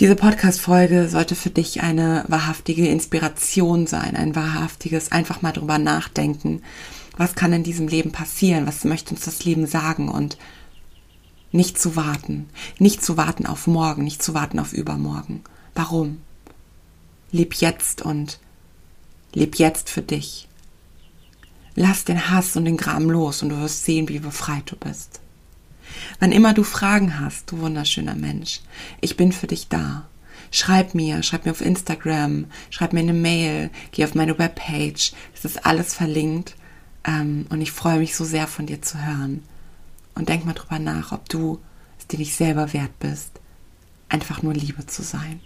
Diese 0.00 0.16
Podcast-Folge 0.16 1.08
sollte 1.08 1.36
für 1.36 1.50
dich 1.50 1.82
eine 1.82 2.24
wahrhaftige 2.26 2.88
Inspiration 2.88 3.86
sein, 3.86 4.16
ein 4.16 4.34
wahrhaftiges 4.34 5.12
einfach 5.12 5.40
mal 5.40 5.52
drüber 5.52 5.78
nachdenken. 5.78 6.62
Was 7.16 7.36
kann 7.36 7.52
in 7.52 7.62
diesem 7.62 7.86
Leben 7.86 8.10
passieren? 8.10 8.66
Was 8.66 8.82
möchte 8.82 9.14
uns 9.14 9.24
das 9.24 9.44
Leben 9.44 9.68
sagen? 9.68 10.08
Und 10.08 10.36
nicht 11.52 11.78
zu 11.80 11.94
warten. 11.94 12.48
Nicht 12.80 13.04
zu 13.04 13.16
warten 13.16 13.46
auf 13.46 13.68
morgen, 13.68 14.02
nicht 14.02 14.20
zu 14.20 14.34
warten 14.34 14.58
auf 14.58 14.72
übermorgen. 14.72 15.44
Warum? 15.76 16.20
Leb 17.30 17.54
jetzt 17.54 18.02
und 18.02 18.40
leb 19.32 19.54
jetzt 19.56 19.88
für 19.88 20.02
dich. 20.02 20.48
Lass 21.76 22.04
den 22.04 22.30
Hass 22.30 22.56
und 22.56 22.64
den 22.64 22.76
Gram 22.76 23.10
los 23.10 23.42
und 23.42 23.48
du 23.48 23.60
wirst 23.60 23.84
sehen, 23.84 24.08
wie 24.08 24.20
befreit 24.20 24.70
du 24.70 24.76
bist. 24.76 25.20
Wann 26.20 26.32
immer 26.32 26.54
du 26.54 26.62
Fragen 26.62 27.20
hast, 27.20 27.50
du 27.50 27.58
wunderschöner 27.58 28.14
Mensch, 28.14 28.60
ich 29.00 29.16
bin 29.16 29.32
für 29.32 29.46
dich 29.46 29.68
da. 29.68 30.08
Schreib 30.50 30.94
mir, 30.94 31.22
schreib 31.22 31.46
mir 31.46 31.50
auf 31.50 31.60
Instagram, 31.60 32.46
schreib 32.70 32.92
mir 32.92 33.00
eine 33.00 33.12
Mail, 33.12 33.70
geh 33.90 34.04
auf 34.04 34.14
meine 34.14 34.38
Webpage. 34.38 35.12
Es 35.34 35.44
ist 35.44 35.66
alles 35.66 35.94
verlinkt 35.94 36.54
ähm, 37.04 37.46
und 37.48 37.60
ich 37.60 37.72
freue 37.72 37.98
mich 37.98 38.14
so 38.14 38.24
sehr 38.24 38.46
von 38.46 38.66
dir 38.66 38.80
zu 38.80 39.04
hören. 39.04 39.42
Und 40.14 40.28
denk 40.28 40.44
mal 40.44 40.52
drüber 40.52 40.78
nach, 40.78 41.10
ob 41.10 41.28
du 41.28 41.60
es 41.98 42.06
dir 42.06 42.18
nicht 42.18 42.36
selber 42.36 42.72
wert 42.72 42.96
bist, 43.00 43.40
einfach 44.08 44.42
nur 44.42 44.54
Liebe 44.54 44.86
zu 44.86 45.02
sein. 45.02 45.40